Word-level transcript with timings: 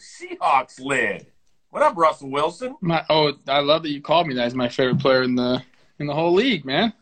Seahawks 0.00 0.80
lid. 0.80 1.26
What 1.70 1.82
up, 1.82 1.96
Russell 1.96 2.30
Wilson? 2.30 2.76
My, 2.80 3.04
oh, 3.08 3.32
I 3.46 3.60
love 3.60 3.82
that 3.82 3.90
you 3.90 4.00
called 4.00 4.26
me 4.26 4.34
that. 4.34 4.44
He's 4.44 4.54
my 4.54 4.68
favorite 4.68 4.98
player 4.98 5.22
in 5.22 5.36
the 5.36 5.62
in 5.98 6.06
the 6.06 6.14
whole 6.14 6.32
league, 6.32 6.64
man. 6.64 6.92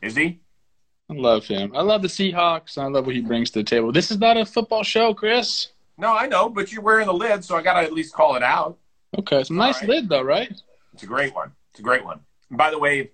Is 0.00 0.16
he? 0.16 0.40
I 1.10 1.14
love 1.14 1.44
him. 1.44 1.72
I 1.74 1.82
love 1.82 2.00
the 2.00 2.08
Seahawks. 2.08 2.78
I 2.78 2.86
love 2.86 3.06
what 3.06 3.14
he 3.14 3.20
brings 3.20 3.50
to 3.50 3.58
the 3.58 3.64
table. 3.64 3.92
This 3.92 4.10
is 4.10 4.18
not 4.18 4.36
a 4.36 4.46
football 4.46 4.82
show, 4.82 5.12
Chris. 5.12 5.68
No, 5.98 6.16
I 6.16 6.26
know, 6.26 6.48
but 6.48 6.72
you're 6.72 6.82
wearing 6.82 7.06
the 7.06 7.12
lid, 7.12 7.44
so 7.44 7.56
I 7.56 7.62
got 7.62 7.74
to 7.74 7.80
at 7.80 7.92
least 7.92 8.14
call 8.14 8.36
it 8.36 8.42
out. 8.42 8.78
Okay, 9.18 9.40
it's 9.40 9.50
a 9.50 9.54
nice 9.54 9.80
right. 9.80 9.90
lid, 9.90 10.08
though, 10.08 10.22
right? 10.22 10.52
It's 10.94 11.02
a 11.02 11.06
great 11.06 11.34
one. 11.34 11.52
It's 11.72 11.80
a 11.80 11.82
great 11.82 12.04
one. 12.04 12.20
And 12.48 12.56
by 12.56 12.70
the 12.70 12.78
way, 12.78 13.10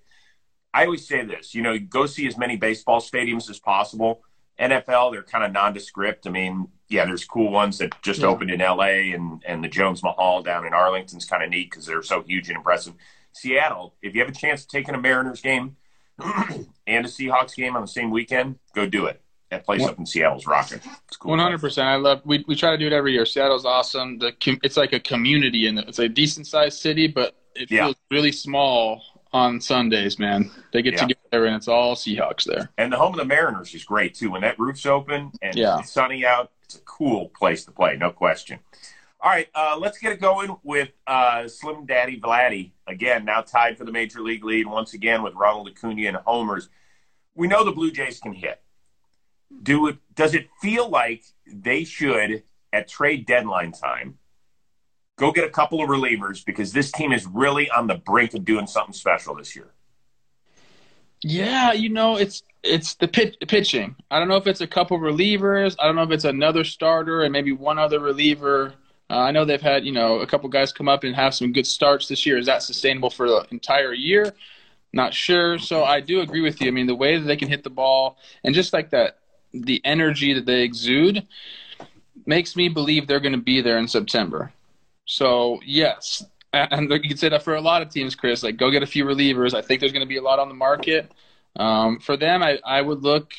I 0.72 0.84
always 0.84 1.07
say 1.07 1.25
this. 1.25 1.54
You 1.54 1.62
know, 1.62 1.79
go 1.79 2.07
see 2.07 2.27
as 2.27 2.38
many 2.38 2.57
baseball 2.57 3.00
stadiums 3.00 3.50
as 3.50 3.59
possible. 3.59 4.22
NFL, 4.59 5.12
they're 5.12 5.22
kind 5.22 5.45
of 5.45 5.52
nondescript. 5.52 6.27
I 6.27 6.30
mean, 6.30 6.68
yeah, 6.91 7.04
there's 7.04 7.25
cool 7.25 7.50
ones 7.50 7.79
that 7.79 7.95
just 8.02 8.20
yeah. 8.20 8.27
opened 8.27 8.50
in 8.50 8.59
LA 8.59 9.14
and, 9.14 9.43
and 9.46 9.62
the 9.62 9.68
Jones 9.68 10.02
Mahal 10.02 10.43
down 10.43 10.67
in 10.67 10.75
Arlington's 10.75 11.25
kind 11.25 11.43
of 11.43 11.48
neat 11.48 11.71
because 11.71 11.86
they're 11.86 12.03
so 12.03 12.22
huge 12.22 12.48
and 12.48 12.57
impressive. 12.57 12.94
Seattle, 13.32 13.94
if 14.03 14.14
you 14.14 14.21
have 14.21 14.29
a 14.29 14.35
chance 14.35 14.64
to 14.64 14.68
take 14.68 14.89
in 14.89 14.96
a 14.96 15.00
Mariners 15.00 15.40
game 15.40 15.76
and 16.18 17.07
a 17.07 17.08
Seahawks 17.08 17.54
game 17.54 17.76
on 17.76 17.82
the 17.82 17.89
same 17.89 18.11
weekend, 18.11 18.58
go 18.75 18.86
do 18.86 19.07
it. 19.07 19.22
That 19.50 19.64
place 19.64 19.82
up 19.82 19.98
in 19.98 20.07
Seattle's 20.07 20.46
rocking. 20.46 20.81
It's 21.08 21.17
cool. 21.17 21.31
One 21.31 21.40
hundred 21.40 21.61
percent. 21.61 21.89
I 21.89 21.96
love. 21.96 22.22
We 22.25 22.45
we 22.46 22.54
try 22.54 22.71
to 22.71 22.79
do 22.79 22.86
it 22.86 22.93
every 22.93 23.12
year. 23.12 23.26
Seattle's 23.26 23.64
awesome. 23.64 24.18
The 24.18 24.32
it's 24.62 24.76
like 24.76 24.93
a 24.93 25.00
community, 25.00 25.67
and 25.67 25.76
it's 25.81 25.98
a 25.98 26.09
decent 26.09 26.46
sized 26.46 26.79
city, 26.79 27.09
but 27.09 27.34
it 27.57 27.68
feels 27.68 27.96
really 28.12 28.31
small 28.31 29.03
on 29.32 29.61
Sundays, 29.61 30.18
man. 30.18 30.50
They 30.72 30.82
get 30.82 30.94
yeah. 30.94 31.07
together 31.07 31.46
and 31.46 31.57
it's 31.57 31.68
all 31.68 31.94
Seahawks 31.94 32.44
there. 32.44 32.70
And 32.78 32.92
the 32.92 32.97
home 32.97 33.14
of 33.14 33.19
the 33.19 33.25
Mariners 33.25 33.75
is 33.75 33.84
great 33.84 34.14
too. 34.14 34.30
When 34.30 34.42
that 34.42 34.58
roof's 34.58 34.86
open 34.86 35.33
and 35.42 35.55
yeah. 35.55 35.78
it's 35.78 35.92
sunny 35.92 36.25
out, 36.25 36.50
it's 36.64 36.77
a 36.77 36.80
cool 36.80 37.28
place 37.28 37.64
to 37.64 37.72
play, 37.72 37.97
no 37.97 38.11
question. 38.11 38.58
All 39.22 39.30
right, 39.30 39.48
uh, 39.55 39.77
let's 39.78 39.98
get 39.98 40.12
it 40.12 40.20
going 40.20 40.56
with 40.62 40.89
uh, 41.06 41.47
Slim 41.47 41.84
Daddy 41.84 42.19
Vladdy. 42.19 42.72
Again, 42.87 43.27
now 43.27 43.42
tied 43.42 43.77
for 43.77 43.84
the 43.84 43.92
major 43.92 44.22
league 44.22 44.45
lead 44.45 44.67
once 44.67 44.95
again 44.95 45.22
with 45.22 45.34
Ronald 45.34 45.69
Acuna 45.69 46.09
and 46.09 46.17
homers. 46.17 46.70
We 47.34 47.47
know 47.47 47.62
the 47.62 47.72
Blue 47.72 47.91
Jays 47.91 48.19
can 48.19 48.33
hit. 48.33 48.62
Do 49.62 49.89
it? 49.89 49.98
Does 50.15 50.34
it 50.34 50.48
feel 50.62 50.89
like 50.89 51.25
they 51.47 51.84
should 51.84 52.44
at 52.72 52.89
trade 52.89 53.27
deadline 53.27 53.72
time 53.72 54.17
go 55.21 55.31
get 55.31 55.45
a 55.45 55.51
couple 55.51 55.83
of 55.83 55.89
relievers 55.89 56.45
because 56.45 56.73
this 56.73 56.91
team 56.91 57.13
is 57.13 57.27
really 57.27 57.71
on 57.71 57.87
the 57.87 57.95
brink 57.95 58.33
of 58.35 58.45
doing 58.45 58.67
something 58.67 58.95
special 58.95 59.35
this 59.37 59.55
year. 59.55 59.69
Yeah, 61.23 61.73
you 61.73 61.91
know, 61.91 62.17
it's 62.17 62.43
it's 62.62 62.95
the 62.95 63.07
pitch, 63.07 63.37
pitching. 63.47 63.95
I 64.11 64.19
don't 64.19 64.29
know 64.29 64.37
if 64.37 64.47
it's 64.47 64.62
a 64.62 64.67
couple 64.67 64.99
relievers. 64.99 65.77
I 65.79 65.85
don't 65.85 65.97
know 65.97 66.03
if 66.03 66.11
it's 66.11 66.25
another 66.25 66.65
starter 66.65 67.23
and 67.23 67.33
maybe 67.33 67.53
one 67.53 67.79
other 67.79 68.01
reliever. 68.01 68.73
Uh, 69.11 69.19
I 69.19 69.31
know 69.31 69.45
they've 69.45 69.61
had 69.61 69.85
you 69.85 69.93
know 69.93 70.21
a 70.21 70.27
couple 70.27 70.49
guys 70.49 70.73
come 70.73 70.89
up 70.89 71.05
and 71.05 71.15
have 71.15 71.34
some 71.34 71.53
good 71.53 71.67
starts 71.67 72.09
this 72.09 72.25
year. 72.25 72.39
Is 72.39 72.47
that 72.47 72.62
sustainable 72.62 73.11
for 73.11 73.29
the 73.29 73.47
entire 73.51 73.93
year? 73.93 74.33
Not 74.93 75.12
sure. 75.12 75.59
So 75.59 75.84
I 75.84 76.01
do 76.01 76.21
agree 76.21 76.41
with 76.41 76.61
you. 76.61 76.69
I 76.69 76.71
mean, 76.71 76.87
the 76.87 76.95
way 76.95 77.19
that 77.19 77.27
they 77.27 77.37
can 77.37 77.49
hit 77.49 77.62
the 77.62 77.71
ball 77.71 78.17
and 78.43 78.55
just 78.55 78.73
like 78.73 78.91
that, 78.91 79.19
the 79.53 79.81
energy 79.84 80.33
that 80.33 80.47
they 80.47 80.62
exude 80.62 81.27
makes 82.27 82.57
me 82.57 82.69
believe 82.69 83.07
they're 83.07 83.21
going 83.21 83.33
to 83.33 83.39
be 83.39 83.61
there 83.61 83.79
in 83.79 83.87
September. 83.87 84.53
So 85.11 85.58
yes, 85.66 86.25
and 86.53 86.89
you 86.89 87.00
can 87.00 87.16
say 87.16 87.28
that 87.30 87.42
for 87.42 87.56
a 87.56 87.61
lot 87.61 87.83
of 87.83 87.91
teams, 87.91 88.14
Chris. 88.14 88.44
Like, 88.44 88.56
go 88.56 88.70
get 88.70 88.84
a 88.84 88.86
few 88.86 89.05
relievers. 89.05 89.55
I 89.55 89.61
think 89.61 89.80
there's 89.80 89.91
going 89.91 90.06
to 90.06 90.08
be 90.08 90.19
a 90.19 90.22
lot 90.22 90.39
on 90.39 90.48
the 90.48 90.55
market. 90.55 91.11
Um, 91.56 91.98
for 91.98 92.16
them, 92.16 92.44
I, 92.44 92.61
I 92.64 92.80
would 92.80 93.03
look 93.03 93.33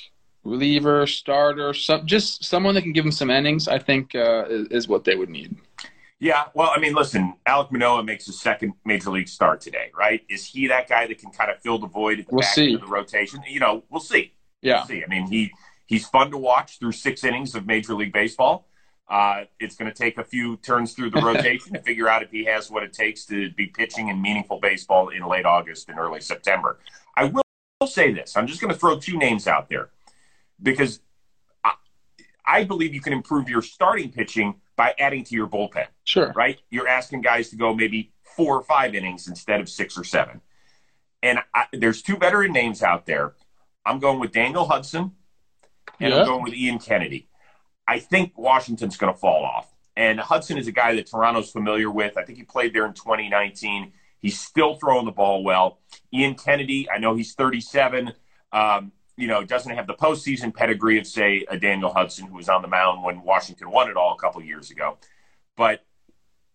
reliever, 0.44 1.08
starter, 1.08 1.74
some, 1.74 2.06
just 2.06 2.44
someone 2.44 2.76
that 2.76 2.82
can 2.82 2.92
give 2.92 3.06
them 3.06 3.12
some 3.14 3.30
innings. 3.30 3.70
I 3.70 3.80
think 3.80 4.14
uh, 4.16 4.48
is, 4.50 4.68
is, 4.68 4.88
what 4.90 5.06
they 5.06 5.16
would 5.16 5.30
need. 5.30 5.56
Yeah, 6.20 6.48
well, 6.54 6.74
I 6.76 6.80
mean, 6.82 6.94
listen, 6.94 7.36
Alec 7.46 7.72
Manoah 7.72 8.04
makes 8.04 8.26
his 8.26 8.42
second 8.42 8.74
major 8.84 9.10
league 9.10 9.30
start 9.30 9.62
today, 9.62 9.92
right? 9.98 10.26
Is 10.30 10.46
he 10.46 10.68
that 10.68 10.90
guy 10.90 11.08
that 11.08 11.20
can 11.20 11.32
kind 11.32 11.50
of 11.50 11.62
fill 11.62 11.80
the 11.80 11.88
void 11.88 12.20
at 12.20 12.28
the 12.28 12.36
we'll 12.36 12.42
back 12.42 12.54
see. 12.54 12.74
of 12.74 12.82
the 12.82 12.88
rotation? 12.88 13.40
You 13.48 13.62
know, 13.62 13.84
we'll 13.90 14.02
see. 14.02 14.34
Yeah, 14.62 14.80
we'll 14.80 14.88
see. 14.88 15.06
I 15.06 15.08
mean, 15.08 15.28
he 15.28 15.54
he's 15.86 16.06
fun 16.06 16.32
to 16.32 16.38
watch 16.38 16.80
through 16.80 16.92
six 16.92 17.24
innings 17.24 17.56
of 17.56 17.66
major 17.66 17.94
league 17.94 18.12
baseball. 18.12 18.68
Uh, 19.12 19.44
it's 19.60 19.76
going 19.76 19.92
to 19.92 19.98
take 19.98 20.18
a 20.18 20.24
few 20.24 20.56
turns 20.58 20.94
through 20.94 21.10
the 21.10 21.22
rotation 21.22 21.74
to 21.74 21.82
figure 21.82 22.08
out 22.08 22.24
if 22.24 22.32
he 22.32 22.46
has 22.46 22.72
what 22.72 22.82
it 22.82 22.94
takes 22.94 23.26
to 23.26 23.52
be 23.52 23.68
pitching 23.68 24.08
in 24.08 24.22
meaningful 24.22 24.58
baseball 24.58 25.10
in 25.10 25.28
late 25.28 25.46
August 25.46 25.90
and 25.90 26.00
early 26.00 26.22
September. 26.22 26.80
I 27.18 27.26
will 27.26 27.44
say 27.88 28.14
this 28.14 28.38
I'm 28.38 28.48
just 28.48 28.62
going 28.62 28.74
to 28.74 28.80
throw 28.80 28.98
two 28.98 29.18
names 29.18 29.48
out 29.48 29.68
there 29.68 29.90
because 30.64 31.02
I, 31.62 31.74
I 32.46 32.64
believe 32.64 32.94
you 32.94 33.02
can 33.02 33.12
improve 33.12 33.50
your 33.50 33.62
starting 33.62 34.14
pitching 34.14 34.56
by 34.78 34.96
adding 34.98 35.26
to 35.26 35.36
your 35.36 35.48
bullpen. 35.48 35.88
Sure. 36.06 36.32
Right? 36.34 36.62
You're 36.70 36.88
asking 36.88 37.20
guys 37.20 37.50
to 37.50 37.58
go 37.58 37.74
maybe 37.74 38.14
four 38.38 38.56
or 38.56 38.64
five 38.64 38.96
innings 38.96 39.28
instead 39.28 39.60
of 39.60 39.68
six 39.68 39.98
or 39.98 40.06
seven. 40.06 40.40
And 41.22 41.40
I, 41.54 41.66
there's 41.74 42.02
two 42.02 42.16
veteran 42.16 42.54
names 42.54 42.82
out 42.82 43.06
there. 43.06 43.34
I'm 43.86 44.00
going 44.00 44.22
with 44.22 44.32
Daniel 44.32 44.66
Hudson 44.66 45.12
and 46.00 46.14
yeah. 46.14 46.22
I'm 46.22 46.26
going 46.26 46.44
with 46.44 46.54
Ian 46.54 46.80
Kennedy. 46.80 47.28
I 47.92 48.00
think 48.00 48.38
Washington's 48.38 48.96
going 48.96 49.14
to 49.14 49.20
fall 49.20 49.44
off. 49.44 49.70
And 49.98 50.18
Hudson 50.18 50.58
is 50.58 50.66
a 50.66 50.72
guy 50.72 50.96
that 50.96 51.08
Toronto's 51.08 51.52
familiar 51.52 51.92
with. 51.92 52.18
I 52.18 52.24
think 52.24 52.38
he 52.38 52.46
played 52.46 52.74
there 52.74 52.86
in 52.86 52.94
2019. 52.94 53.92
He's 54.22 54.40
still 54.40 54.76
throwing 54.76 55.06
the 55.06 55.12
ball 55.12 55.44
well. 55.44 55.80
Ian 56.14 56.36
Kennedy, 56.36 56.90
I 56.90 57.00
know 57.00 57.16
he's 57.16 57.34
37. 57.34 58.14
Um, 58.54 58.94
you 59.18 59.28
know, 59.28 59.44
doesn't 59.44 59.76
have 59.76 59.88
the 59.88 59.94
postseason 59.94 60.56
pedigree 60.56 61.00
of, 61.00 61.06
say, 61.06 61.46
a 61.50 61.60
Daniel 61.60 61.92
Hudson 61.94 62.28
who 62.28 62.36
was 62.36 62.48
on 62.48 62.62
the 62.62 62.70
mound 62.70 63.04
when 63.04 63.24
Washington 63.24 63.70
won 63.70 63.90
it 63.90 63.98
all 63.98 64.14
a 64.14 64.18
couple 64.18 64.42
years 64.42 64.72
ago, 64.72 64.98
but 65.58 65.86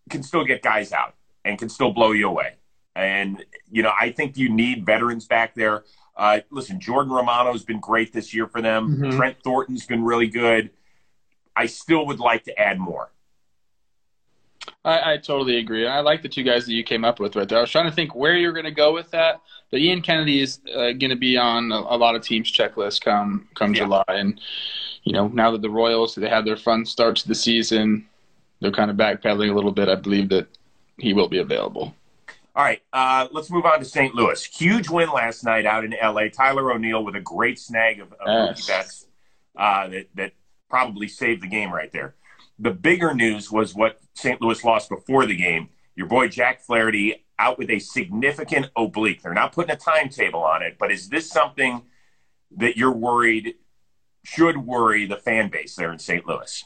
can 0.09 0.23
still 0.23 0.43
get 0.43 0.63
guys 0.63 0.91
out 0.91 1.13
and 1.45 1.59
can 1.59 1.69
still 1.69 1.91
blow 1.91 2.13
you 2.13 2.27
away. 2.27 2.53
And, 2.95 3.45
you 3.69 3.83
know, 3.83 3.91
I 3.99 4.09
think 4.09 4.37
you 4.37 4.49
need 4.49 4.87
veterans 4.87 5.27
back 5.27 5.53
there. 5.53 5.83
Uh, 6.15 6.39
listen, 6.49 6.79
Jordan 6.79 7.13
Romano's 7.13 7.63
been 7.63 7.79
great 7.79 8.11
this 8.11 8.33
year 8.33 8.47
for 8.47 8.59
them. 8.59 8.97
Mm-hmm. 8.97 9.17
Trent 9.17 9.37
Thornton's 9.43 9.85
been 9.85 10.03
really 10.03 10.27
good. 10.27 10.71
I 11.57 11.65
still 11.65 12.05
would 12.05 12.19
like 12.19 12.43
to 12.43 12.59
add 12.59 12.79
more. 12.79 13.09
I, 14.83 15.13
I, 15.13 15.17
totally 15.17 15.57
agree. 15.57 15.85
And 15.85 15.93
I 15.93 15.99
like 15.99 16.21
the 16.21 16.29
two 16.29 16.43
guys 16.43 16.65
that 16.65 16.73
you 16.73 16.83
came 16.83 17.03
up 17.03 17.19
with 17.19 17.35
right 17.35 17.47
there. 17.47 17.57
I 17.57 17.61
was 17.61 17.71
trying 17.71 17.89
to 17.89 17.95
think 17.95 18.15
where 18.15 18.35
you're 18.35 18.53
going 18.53 18.65
to 18.65 18.71
go 18.71 18.93
with 18.93 19.09
that, 19.11 19.41
but 19.71 19.79
Ian 19.79 20.01
Kennedy 20.01 20.41
is 20.41 20.59
uh, 20.73 20.91
going 20.91 21.09
to 21.09 21.15
be 21.15 21.37
on 21.37 21.71
a, 21.71 21.75
a, 21.75 21.97
lot 21.97 22.15
of 22.15 22.21
teams' 22.21 22.51
checklists 22.51 23.01
come 23.01 23.47
come 23.55 23.73
yeah. 23.73 23.83
July, 23.83 24.03
and 24.07 24.39
you 25.03 25.13
know 25.13 25.27
now 25.29 25.51
that 25.51 25.61
the 25.61 25.69
Royals 25.69 26.15
they 26.15 26.29
had 26.29 26.45
their 26.45 26.57
fun 26.57 26.85
start 26.85 27.17
to 27.17 27.27
the 27.27 27.35
season, 27.35 28.07
they're 28.59 28.71
kind 28.71 28.91
of 28.91 28.97
backpedaling 28.97 29.51
a 29.51 29.53
little 29.53 29.71
bit. 29.71 29.89
I 29.89 29.95
believe 29.95 30.29
that 30.29 30.47
he 30.97 31.13
will 31.13 31.27
be 31.27 31.39
available. 31.39 31.95
All 32.55 32.63
right, 32.63 32.81
uh, 32.91 33.27
let's 33.31 33.51
move 33.51 33.65
on 33.65 33.79
to 33.79 33.85
St. 33.85 34.15
Louis. 34.15 34.43
Huge 34.43 34.89
win 34.89 35.09
last 35.09 35.43
night 35.43 35.65
out 35.65 35.83
in 35.83 35.93
LA. 36.01 36.29
Tyler 36.29 36.71
O'Neill 36.71 37.03
with 37.03 37.15
a 37.15 37.21
great 37.21 37.59
snag 37.59 37.99
of, 37.99 38.13
of 38.13 38.27
yes. 38.27 38.67
bets 38.67 39.05
uh, 39.55 39.87
that 39.89 40.07
that 40.15 40.31
probably 40.69 41.07
saved 41.07 41.41
the 41.41 41.47
game 41.47 41.71
right 41.71 41.91
there. 41.91 42.15
The 42.59 42.71
bigger 42.71 43.13
news 43.13 43.51
was 43.51 43.75
what 43.75 43.99
St. 44.15 44.41
Louis 44.41 44.63
lost 44.63 44.89
before 44.89 45.25
the 45.25 45.35
game. 45.35 45.69
Your 45.95 46.07
boy 46.07 46.27
Jack 46.27 46.61
Flaherty 46.61 47.25
out 47.39 47.57
with 47.57 47.69
a 47.69 47.79
significant 47.79 48.69
oblique. 48.75 49.21
They're 49.21 49.33
not 49.33 49.53
putting 49.53 49.71
a 49.71 49.77
timetable 49.77 50.43
on 50.43 50.63
it, 50.63 50.77
but 50.79 50.91
is 50.91 51.09
this 51.09 51.29
something 51.29 51.83
that 52.57 52.77
you're 52.77 52.91
worried 52.91 53.55
should 54.23 54.57
worry 54.57 55.05
the 55.05 55.15
fan 55.15 55.49
base 55.49 55.75
there 55.75 55.91
in 55.91 55.99
St. 55.99 56.25
Louis? 56.27 56.63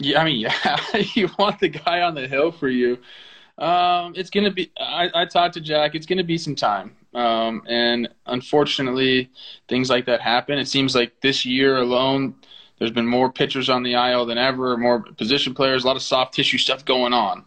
Yeah, 0.00 0.20
I 0.20 0.24
mean, 0.24 0.40
yeah, 0.40 0.78
you 1.14 1.30
want 1.38 1.60
the 1.60 1.68
guy 1.68 2.00
on 2.00 2.14
the 2.14 2.26
hill 2.26 2.50
for 2.50 2.68
you. 2.68 2.98
Um, 3.58 4.14
it's 4.16 4.30
gonna 4.30 4.50
be. 4.50 4.72
I, 4.78 5.08
I 5.14 5.24
talked 5.26 5.54
to 5.54 5.60
Jack. 5.60 5.94
It's 5.94 6.06
gonna 6.06 6.24
be 6.24 6.36
some 6.36 6.56
time. 6.56 6.96
Um, 7.14 7.62
and 7.66 8.08
unfortunately, 8.26 9.30
things 9.68 9.88
like 9.88 10.06
that 10.06 10.20
happen. 10.20 10.58
It 10.58 10.68
seems 10.68 10.94
like 10.94 11.20
this 11.20 11.44
year 11.44 11.76
alone, 11.76 12.34
there's 12.78 12.90
been 12.90 13.06
more 13.06 13.30
pitchers 13.30 13.70
on 13.70 13.82
the 13.82 13.92
IL 13.94 14.26
than 14.26 14.38
ever, 14.38 14.76
more 14.76 15.00
position 15.00 15.54
players, 15.54 15.84
a 15.84 15.86
lot 15.86 15.96
of 15.96 16.02
soft 16.02 16.34
tissue 16.34 16.58
stuff 16.58 16.84
going 16.84 17.12
on. 17.12 17.44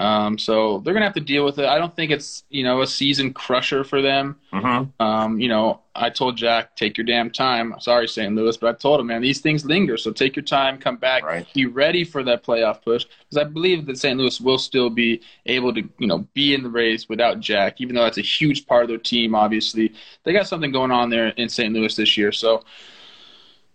Um, 0.00 0.38
so 0.38 0.78
they're 0.78 0.94
gonna 0.94 1.04
have 1.04 1.14
to 1.14 1.20
deal 1.20 1.44
with 1.44 1.58
it. 1.58 1.66
I 1.66 1.76
don't 1.76 1.94
think 1.94 2.10
it's 2.10 2.44
you 2.48 2.64
know 2.64 2.80
a 2.80 2.86
season 2.86 3.34
crusher 3.34 3.84
for 3.84 4.00
them. 4.00 4.36
Mm-hmm. 4.50 5.02
Um, 5.02 5.38
you 5.38 5.48
know, 5.48 5.82
I 5.94 6.08
told 6.08 6.38
Jack, 6.38 6.74
take 6.74 6.96
your 6.96 7.04
damn 7.04 7.30
time. 7.30 7.74
Sorry, 7.80 8.08
St. 8.08 8.34
Louis, 8.34 8.56
but 8.56 8.74
I 8.74 8.78
told 8.78 9.00
him, 9.00 9.08
man, 9.08 9.20
these 9.20 9.42
things 9.42 9.66
linger. 9.66 9.98
So 9.98 10.10
take 10.10 10.34
your 10.34 10.42
time, 10.42 10.78
come 10.78 10.96
back, 10.96 11.22
right. 11.22 11.46
be 11.52 11.66
ready 11.66 12.02
for 12.02 12.22
that 12.22 12.42
playoff 12.42 12.82
push. 12.82 13.04
Because 13.04 13.36
I 13.36 13.44
believe 13.44 13.84
that 13.86 13.98
St. 13.98 14.18
Louis 14.18 14.40
will 14.40 14.56
still 14.56 14.88
be 14.88 15.20
able 15.44 15.74
to 15.74 15.82
you 15.98 16.06
know 16.06 16.26
be 16.32 16.54
in 16.54 16.62
the 16.62 16.70
race 16.70 17.06
without 17.06 17.40
Jack, 17.40 17.78
even 17.82 17.94
though 17.94 18.04
that's 18.04 18.16
a 18.16 18.22
huge 18.22 18.66
part 18.66 18.84
of 18.84 18.88
their 18.88 18.96
team. 18.96 19.34
Obviously, 19.34 19.92
they 20.24 20.32
got 20.32 20.48
something 20.48 20.72
going 20.72 20.90
on 20.90 21.10
there 21.10 21.28
in 21.28 21.50
St. 21.50 21.74
Louis 21.74 21.94
this 21.94 22.16
year. 22.16 22.32
So 22.32 22.64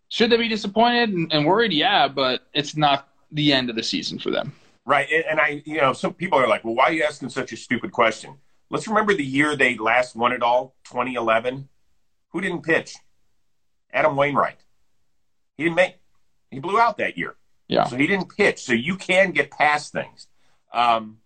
should 0.10 0.32
they 0.32 0.38
be 0.38 0.48
disappointed 0.48 1.12
and, 1.12 1.32
and 1.32 1.46
worried? 1.46 1.72
Yeah, 1.72 2.08
but 2.08 2.48
it's 2.52 2.76
not 2.76 3.10
the 3.32 3.54
end 3.54 3.70
of 3.70 3.76
the 3.76 3.84
season 3.84 4.18
for 4.18 4.32
them. 4.32 4.54
Right. 4.86 5.08
And 5.28 5.40
I, 5.40 5.64
you 5.66 5.78
know, 5.78 5.94
some 5.94 6.14
people 6.14 6.38
are 6.38 6.48
like, 6.48 6.64
well, 6.64 6.76
why 6.76 6.86
are 6.86 6.94
you 6.94 7.04
asking 7.04 7.30
such 7.30 7.52
a 7.52 7.58
stupid 7.58 7.92
question? 7.92 8.38
Let's 8.70 8.88
remember 8.88 9.14
the 9.14 9.26
year 9.26 9.56
they 9.56 9.78
last 9.78 10.16
won 10.16 10.32
it 10.32 10.44
all, 10.44 10.76
2011. 10.86 11.68
Who 12.30 12.42
didn't 12.42 12.62
pitch? 12.64 12.96
Adam 13.92 14.16
Wainwright. 14.16 14.60
He 15.58 15.64
didn't 15.64 15.76
make, 15.76 15.96
he 16.52 16.60
blew 16.60 16.80
out 16.80 16.98
that 16.98 17.18
year. 17.18 17.36
Yeah. 17.68 17.86
So 17.86 17.96
he 17.96 18.08
didn't 18.08 18.36
pitch. 18.36 18.60
So 18.60 18.74
you 18.74 18.96
can 18.98 19.32
get 19.32 19.52
past 19.52 19.92
things. 19.92 20.28
Um, 20.74 21.18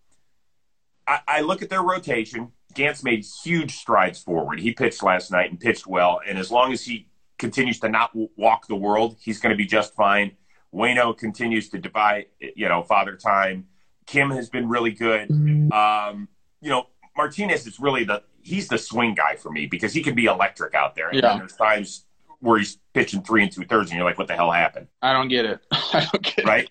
I, 1.07 1.19
I 1.27 1.41
look 1.41 1.61
at 1.61 1.69
their 1.69 1.81
rotation. 1.81 2.51
Gant's 2.75 3.03
made 3.03 3.25
huge 3.43 3.75
strides 3.75 4.21
forward. 4.21 4.59
He 4.59 4.71
pitched 4.71 5.01
last 5.01 5.31
night 5.31 5.49
and 5.49 5.59
pitched 5.59 5.87
well. 5.87 6.21
And 6.25 6.37
as 6.37 6.51
long 6.51 6.71
as 6.71 6.83
he 6.83 7.09
continues 7.39 7.79
to 7.79 7.89
not 7.89 8.11
walk 8.37 8.67
the 8.67 8.75
world, 8.75 9.17
he's 9.19 9.39
going 9.39 9.51
to 9.51 9.57
be 9.57 9.65
just 9.65 9.95
fine. 9.95 10.33
Wayno 10.73 11.17
continues 11.17 11.69
to 11.69 11.77
divide, 11.79 12.25
you 12.39 12.67
know, 12.69 12.83
father 12.83 13.15
time. 13.15 13.65
Kim 14.05 14.29
has 14.31 14.49
been 14.49 14.67
really 14.67 14.91
good. 14.91 15.29
Um, 15.71 16.27
you 16.61 16.69
know, 16.69 16.87
Martinez 17.17 17.65
is 17.67 17.79
really 17.79 18.03
the 18.03 18.23
he's 18.41 18.67
the 18.67 18.77
swing 18.77 19.13
guy 19.13 19.35
for 19.35 19.51
me 19.51 19.65
because 19.65 19.93
he 19.93 20.01
can 20.01 20.15
be 20.15 20.25
electric 20.25 20.73
out 20.73 20.95
there. 20.95 21.09
And 21.09 21.15
Yeah. 21.21 21.29
then 21.29 21.39
there's 21.39 21.55
times 21.55 22.05
where 22.39 22.57
he's 22.57 22.77
pitching 22.93 23.21
three 23.21 23.43
and 23.43 23.51
two 23.51 23.65
thirds, 23.65 23.91
and 23.91 23.97
you're 23.97 24.05
like, 24.07 24.17
what 24.17 24.27
the 24.27 24.35
hell 24.35 24.51
happened? 24.51 24.87
I 25.01 25.13
don't 25.13 25.27
get 25.27 25.45
it. 25.45 25.59
I 25.71 26.07
don't 26.11 26.23
get 26.23 26.39
it. 26.39 26.45
right? 26.45 26.69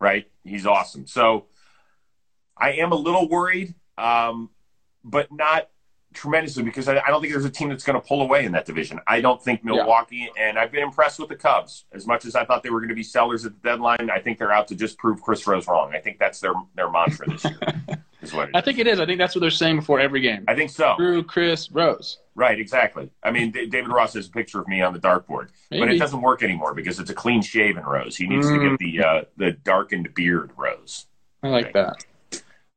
Right? 0.00 0.30
He's 0.44 0.66
awesome. 0.66 1.06
So 1.06 1.46
I 2.56 2.72
am 2.72 2.92
a 2.92 2.96
little 2.96 3.28
worried, 3.28 3.74
um, 3.96 4.50
but 5.04 5.30
not 5.32 5.68
tremendously 6.18 6.62
because 6.64 6.88
I, 6.88 6.98
I 6.98 7.08
don't 7.08 7.20
think 7.20 7.32
there's 7.32 7.44
a 7.44 7.50
team 7.50 7.68
that's 7.68 7.84
going 7.84 8.00
to 8.00 8.06
pull 8.06 8.22
away 8.22 8.44
in 8.44 8.52
that 8.52 8.66
division. 8.66 8.98
I 9.06 9.20
don't 9.20 9.42
think 9.42 9.64
Milwaukee, 9.64 10.28
and 10.36 10.58
I've 10.58 10.72
been 10.72 10.82
impressed 10.82 11.18
with 11.20 11.28
the 11.28 11.36
Cubs 11.36 11.84
as 11.92 12.06
much 12.06 12.24
as 12.24 12.34
I 12.34 12.44
thought 12.44 12.62
they 12.62 12.70
were 12.70 12.80
going 12.80 12.88
to 12.88 12.94
be 12.94 13.02
sellers 13.04 13.46
at 13.46 13.52
the 13.52 13.68
deadline. 13.68 14.10
I 14.10 14.18
think 14.18 14.38
they're 14.38 14.52
out 14.52 14.66
to 14.68 14.74
just 14.74 14.98
prove 14.98 15.22
Chris 15.22 15.46
Rose 15.46 15.66
wrong. 15.68 15.92
I 15.94 15.98
think 16.00 16.18
that's 16.18 16.40
their 16.40 16.52
their 16.74 16.90
mantra 16.90 17.30
this 17.30 17.44
year. 17.44 17.58
is 18.22 18.34
what 18.34 18.50
I 18.54 18.58
is. 18.58 18.64
think 18.64 18.78
it 18.80 18.86
is. 18.88 18.98
I 19.00 19.06
think 19.06 19.18
that's 19.18 19.34
what 19.34 19.40
they're 19.42 19.50
saying 19.50 19.76
before 19.76 20.00
every 20.00 20.20
game. 20.20 20.44
I 20.48 20.54
think 20.56 20.70
so. 20.70 20.94
Drew, 20.98 21.22
Chris, 21.22 21.70
Rose. 21.70 22.18
Right, 22.34 22.58
exactly. 22.58 23.10
I 23.22 23.30
mean, 23.30 23.50
D- 23.52 23.66
David 23.66 23.90
Ross 23.90 24.14
has 24.14 24.26
a 24.26 24.30
picture 24.30 24.60
of 24.60 24.68
me 24.68 24.80
on 24.82 24.92
the 24.92 25.00
dartboard, 25.00 25.48
but 25.70 25.88
it 25.90 25.98
doesn't 25.98 26.20
work 26.22 26.42
anymore 26.42 26.72
because 26.74 26.98
it's 27.00 27.10
a 27.10 27.14
clean 27.14 27.42
shaven 27.42 27.84
Rose. 27.84 28.16
He 28.16 28.26
needs 28.28 28.46
to 28.48 28.54
Mm. 28.54 28.70
get 28.70 28.78
the 28.78 29.04
uh, 29.04 29.22
the 29.36 29.50
darkened 29.52 30.14
beard 30.14 30.50
Rose. 30.56 31.06
I 31.42 31.48
like 31.48 31.72
that. 31.74 32.04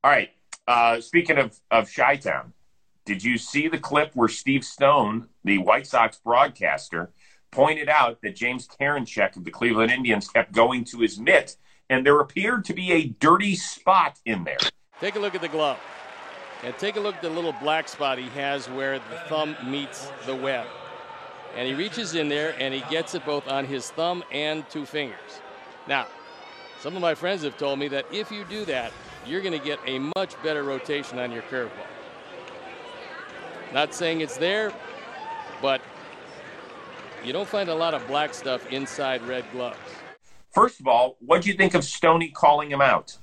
All 0.04 0.12
right. 0.12 0.30
Uh, 0.68 1.02
speaking 1.02 1.38
of 1.38 1.60
of 1.72 1.92
Chi 1.94 2.16
Town, 2.18 2.54
did 3.12 3.26
you 3.26 3.38
see 3.38 3.68
the 3.68 3.78
clip 3.78 4.12
where 4.14 4.30
Steve 4.30 4.64
Stone, 4.64 5.28
the 5.44 5.58
White 5.58 5.86
Sox 5.86 6.18
broadcaster, 6.24 7.12
pointed 7.52 7.90
out 7.90 8.22
that 8.22 8.38
James 8.38 8.66
Karinchak 8.66 9.36
of 9.36 9.44
the 9.44 9.52
Cleveland 9.52 9.92
Indians 9.92 10.30
kept 10.30 10.54
going 10.54 10.86
to 10.86 11.00
his 11.00 11.20
mitt, 11.20 11.58
and 11.90 12.06
there 12.06 12.22
appeared 12.22 12.64
to 12.64 12.74
be 12.74 12.94
a 12.94 13.08
dirty 13.08 13.54
spot 13.58 14.18
in 14.26 14.46
there. 14.46 14.60
Take 15.02 15.18
a 15.18 15.20
look 15.20 15.36
at 15.36 15.42
the 15.42 15.50
glove. 15.50 15.78
And 16.64 16.74
take 16.78 16.96
a 16.96 17.02
look 17.02 17.16
at 17.16 17.22
the 17.22 17.30
little 17.30 17.52
black 17.52 17.90
spot 17.90 18.18
he 18.18 18.30
has 18.30 18.70
where 18.70 19.00
the 19.00 19.18
thumb 19.28 19.58
meets 19.66 20.10
the 20.26 20.34
web. 20.36 20.66
And 21.58 21.68
he 21.68 21.74
reaches 21.74 22.16
in 22.16 22.30
there 22.30 22.56
and 22.60 22.74
he 22.74 22.80
gets 22.90 23.14
it 23.14 23.26
both 23.26 23.46
on 23.50 23.66
his 23.66 23.92
thumb 23.92 24.24
and 24.32 24.64
two 24.70 24.86
fingers. 24.86 25.42
Now, 25.86 26.08
some 26.80 26.96
of 26.96 27.02
my 27.02 27.16
friends 27.16 27.44
have 27.44 27.58
told 27.58 27.78
me 27.78 27.90
that 27.90 28.06
if 28.10 28.32
you 28.32 28.46
do 28.46 28.64
that, 28.66 28.94
you're 29.26 29.42
going 29.42 29.60
to 29.60 29.66
get 29.66 29.80
a 29.86 30.00
much 30.16 30.42
better 30.44 30.64
rotation 30.64 31.20
on 31.20 31.34
your 31.34 31.42
curveball. 31.42 31.91
Not 33.74 33.94
saying 33.94 34.22
it's 34.22 34.38
there, 34.38 34.74
but 35.62 35.82
you 37.24 37.34
don't 37.34 37.48
find 37.48 37.70
a 37.70 37.76
lot 37.76 37.94
of 37.94 38.06
black 38.08 38.34
stuff 38.34 38.72
inside 38.72 39.22
red 39.24 39.46
gloves. 39.52 39.78
First 40.52 40.80
of 40.80 40.88
all, 40.88 41.18
what 41.20 41.42
do 41.42 41.50
you 41.50 41.56
think 41.56 41.76
of 41.76 41.84
Stoney 41.84 42.30
calling 42.30 42.70
him 42.70 42.82
out? 42.82 43.18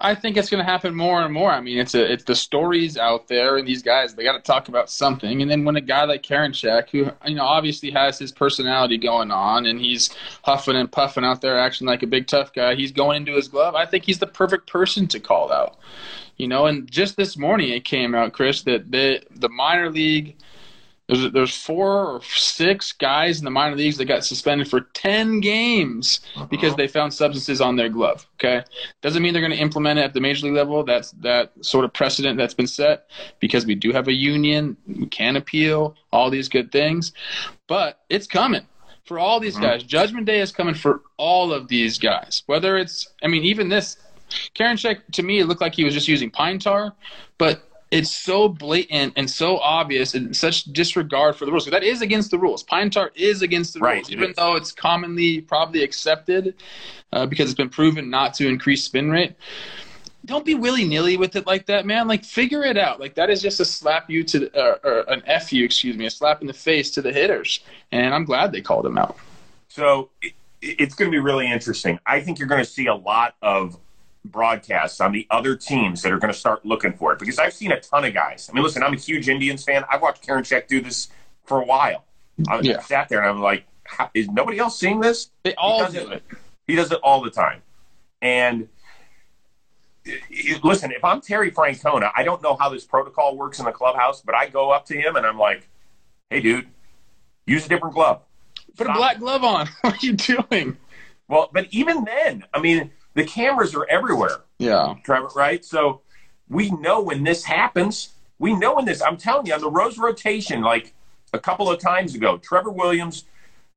I 0.00 0.14
think 0.14 0.36
it's 0.36 0.50
going 0.50 0.62
to 0.62 0.70
happen 0.70 0.94
more 0.94 1.22
and 1.22 1.32
more. 1.32 1.50
I 1.50 1.60
mean, 1.60 1.78
it's 1.78 1.94
a, 1.94 2.12
it's 2.12 2.24
the 2.24 2.34
stories 2.34 2.98
out 2.98 3.28
there, 3.28 3.56
and 3.56 3.66
these 3.66 3.82
guys 3.82 4.14
they 4.14 4.24
got 4.24 4.32
to 4.32 4.42
talk 4.42 4.68
about 4.68 4.90
something. 4.90 5.40
And 5.40 5.50
then 5.50 5.64
when 5.64 5.76
a 5.76 5.80
guy 5.80 6.04
like 6.04 6.22
Karinchak, 6.22 6.90
who 6.90 7.10
you 7.26 7.36
know 7.36 7.44
obviously 7.44 7.90
has 7.92 8.18
his 8.18 8.32
personality 8.32 8.98
going 8.98 9.30
on, 9.30 9.66
and 9.66 9.80
he's 9.80 10.10
huffing 10.42 10.76
and 10.76 10.90
puffing 10.90 11.24
out 11.24 11.40
there, 11.40 11.58
acting 11.58 11.86
like 11.86 12.02
a 12.02 12.08
big 12.08 12.26
tough 12.26 12.52
guy, 12.52 12.74
he's 12.74 12.92
going 12.92 13.18
into 13.18 13.32
his 13.32 13.48
glove. 13.48 13.74
I 13.74 13.86
think 13.86 14.04
he's 14.04 14.18
the 14.18 14.26
perfect 14.26 14.66
person 14.66 15.06
to 15.08 15.20
call 15.20 15.52
out. 15.52 15.78
You 16.36 16.48
know, 16.48 16.66
and 16.66 16.90
just 16.90 17.16
this 17.16 17.36
morning 17.36 17.70
it 17.70 17.84
came 17.84 18.14
out, 18.14 18.32
Chris, 18.32 18.62
that 18.62 18.90
the 18.90 19.22
the 19.30 19.48
minor 19.48 19.90
league 19.90 20.36
there's 21.06 21.30
there's 21.32 21.56
four 21.56 22.06
or 22.06 22.22
six 22.22 22.92
guys 22.92 23.38
in 23.38 23.44
the 23.44 23.50
minor 23.50 23.76
leagues 23.76 23.98
that 23.98 24.06
got 24.06 24.24
suspended 24.24 24.68
for 24.68 24.80
ten 24.94 25.40
games 25.40 26.20
uh-huh. 26.34 26.46
because 26.46 26.74
they 26.76 26.88
found 26.88 27.12
substances 27.12 27.60
on 27.60 27.76
their 27.76 27.90
glove. 27.90 28.26
Okay, 28.34 28.64
doesn't 29.02 29.22
mean 29.22 29.32
they're 29.32 29.42
going 29.42 29.52
to 29.52 29.58
implement 29.58 29.98
it 29.98 30.02
at 30.02 30.14
the 30.14 30.20
major 30.20 30.46
league 30.46 30.54
level. 30.54 30.82
That's 30.82 31.10
that 31.12 31.52
sort 31.60 31.84
of 31.84 31.92
precedent 31.92 32.38
that's 32.38 32.54
been 32.54 32.66
set 32.66 33.10
because 33.38 33.66
we 33.66 33.74
do 33.74 33.92
have 33.92 34.08
a 34.08 34.14
union, 34.14 34.76
we 34.86 35.06
can 35.06 35.36
appeal, 35.36 35.94
all 36.10 36.30
these 36.30 36.48
good 36.48 36.72
things, 36.72 37.12
but 37.66 38.00
it's 38.08 38.26
coming 38.26 38.66
for 39.04 39.18
all 39.18 39.40
these 39.40 39.56
uh-huh. 39.56 39.66
guys. 39.66 39.82
Judgment 39.82 40.26
Day 40.26 40.40
is 40.40 40.52
coming 40.52 40.74
for 40.74 41.02
all 41.18 41.52
of 41.52 41.68
these 41.68 41.98
guys. 41.98 42.42
Whether 42.46 42.78
it's, 42.78 43.06
I 43.22 43.28
mean, 43.28 43.44
even 43.44 43.68
this 43.68 43.98
Karinchak 44.54 45.00
to 45.12 45.22
me, 45.22 45.40
it 45.40 45.46
looked 45.46 45.60
like 45.60 45.74
he 45.74 45.84
was 45.84 45.94
just 45.94 46.08
using 46.08 46.30
pine 46.30 46.58
tar, 46.58 46.92
but 47.38 47.68
it's 47.90 48.10
so 48.10 48.48
blatant 48.48 49.12
and 49.16 49.30
so 49.30 49.58
obvious 49.58 50.14
and 50.14 50.34
such 50.36 50.64
disregard 50.64 51.36
for 51.36 51.44
the 51.44 51.52
rules. 51.52 51.66
That 51.66 51.84
is 51.84 52.02
against 52.02 52.30
the 52.30 52.38
rules. 52.38 52.62
Pine 52.62 52.90
tar 52.90 53.12
is 53.14 53.42
against 53.42 53.74
the 53.74 53.80
Right, 53.80 53.96
rules, 53.96 54.10
even 54.10 54.30
is. 54.30 54.36
though 54.36 54.56
it's 54.56 54.72
commonly 54.72 55.40
probably 55.42 55.82
accepted 55.84 56.54
uh, 57.12 57.26
because 57.26 57.50
it's 57.50 57.56
been 57.56 57.68
proven 57.68 58.10
not 58.10 58.34
to 58.34 58.48
increase 58.48 58.82
spin 58.84 59.10
rate. 59.10 59.34
Don't 60.24 60.44
be 60.44 60.54
willy 60.54 60.84
nilly 60.84 61.16
with 61.18 61.36
it 61.36 61.46
like 61.46 61.66
that, 61.66 61.84
man. 61.84 62.08
Like 62.08 62.24
figure 62.24 62.64
it 62.64 62.78
out. 62.78 62.98
Like 62.98 63.14
that 63.14 63.30
is 63.30 63.42
just 63.42 63.60
a 63.60 63.64
slap 63.64 64.10
you 64.10 64.24
to 64.24 64.38
the, 64.40 64.58
uh, 64.58 64.78
or 64.82 65.00
an 65.12 65.22
f 65.26 65.52
you, 65.52 65.64
excuse 65.64 65.96
me, 65.96 66.06
a 66.06 66.10
slap 66.10 66.40
in 66.40 66.46
the 66.46 66.54
face 66.54 66.90
to 66.92 67.02
the 67.02 67.12
hitters. 67.12 67.60
And 67.92 68.14
I'm 68.14 68.24
glad 68.24 68.50
they 68.50 68.62
called 68.62 68.86
him 68.86 68.96
out. 68.98 69.16
So 69.68 70.10
it's 70.62 70.94
going 70.94 71.10
to 71.10 71.14
be 71.14 71.20
really 71.20 71.50
interesting. 71.50 71.98
I 72.06 72.20
think 72.20 72.38
you're 72.38 72.48
going 72.48 72.64
to 72.64 72.68
see 72.68 72.86
a 72.86 72.94
lot 72.94 73.34
of 73.42 73.78
broadcasts 74.24 75.00
on 75.00 75.12
the 75.12 75.26
other 75.30 75.54
teams 75.54 76.02
that 76.02 76.12
are 76.12 76.18
going 76.18 76.32
to 76.32 76.38
start 76.38 76.64
looking 76.64 76.92
for 76.92 77.12
it 77.12 77.18
because 77.18 77.38
I've 77.38 77.52
seen 77.52 77.72
a 77.72 77.80
ton 77.80 78.04
of 78.04 78.14
guys. 78.14 78.48
I 78.50 78.54
mean, 78.54 78.62
listen, 78.64 78.82
I'm 78.82 78.94
a 78.94 78.96
huge 78.96 79.28
Indians 79.28 79.64
fan. 79.64 79.84
I've 79.90 80.02
watched 80.02 80.26
Karinchak 80.26 80.66
do 80.66 80.80
this 80.80 81.08
for 81.44 81.60
a 81.60 81.64
while. 81.64 82.04
I 82.48 82.60
Yeah. 82.60 82.80
sat 82.80 83.08
there 83.08 83.20
and 83.20 83.28
I'm 83.28 83.40
like, 83.42 83.64
How, 83.84 84.10
is 84.14 84.28
nobody 84.28 84.58
else 84.58 84.78
seeing 84.78 85.00
this? 85.00 85.30
They 85.42 85.50
He 85.50 85.56
all 85.56 85.80
does 85.80 85.92
do 85.92 86.08
it. 86.08 86.22
He 86.66 86.74
does 86.74 86.90
it 86.90 86.98
all 87.02 87.20
the 87.20 87.30
time. 87.30 87.60
And 88.22 88.68
listen, 90.62 90.90
if 90.92 91.04
I'm 91.04 91.20
Terry 91.20 91.50
Francona, 91.50 92.10
I 92.16 92.22
don't 92.24 92.42
know 92.42 92.56
how 92.56 92.68
this 92.70 92.84
protocol 92.84 93.36
works 93.36 93.58
in 93.58 93.64
the 93.66 93.72
clubhouse, 93.72 94.22
but 94.22 94.34
I 94.34 94.48
go 94.48 94.70
up 94.70 94.86
to 94.86 94.96
him 94.96 95.16
and 95.16 95.26
I'm 95.26 95.38
like, 95.38 95.68
"Hey, 96.30 96.40
dude, 96.40 96.68
use 97.46 97.66
a 97.66 97.68
different 97.68 97.94
glove." 97.94 98.22
Put 98.76 98.86
a 98.88 98.92
black 98.92 99.18
glove 99.18 99.44
on. 99.44 99.68
what 99.82 100.02
are 100.02 100.06
you 100.06 100.14
doing? 100.14 100.76
Well, 101.28 101.48
but 101.52 101.68
even 101.70 102.04
then, 102.04 102.44
I 102.52 102.60
mean, 102.60 102.90
the 103.14 103.24
cameras 103.24 103.74
are 103.74 103.86
everywhere, 103.88 104.38
Yeah. 104.58 104.94
Trevor, 105.04 105.28
right? 105.34 105.64
So 105.64 106.02
we 106.48 106.70
know 106.70 107.00
when 107.00 107.24
this 107.24 107.44
happens. 107.44 108.10
We 108.38 108.54
know 108.54 108.74
when 108.76 108.84
this, 108.84 109.00
I'm 109.02 109.16
telling 109.16 109.46
you, 109.46 109.54
on 109.54 109.60
the 109.60 109.70
Rose 109.70 109.98
rotation, 109.98 110.60
like 110.62 110.92
a 111.32 111.38
couple 111.38 111.70
of 111.70 111.78
times 111.80 112.14
ago, 112.14 112.36
Trevor 112.38 112.70
Williams 112.70 113.24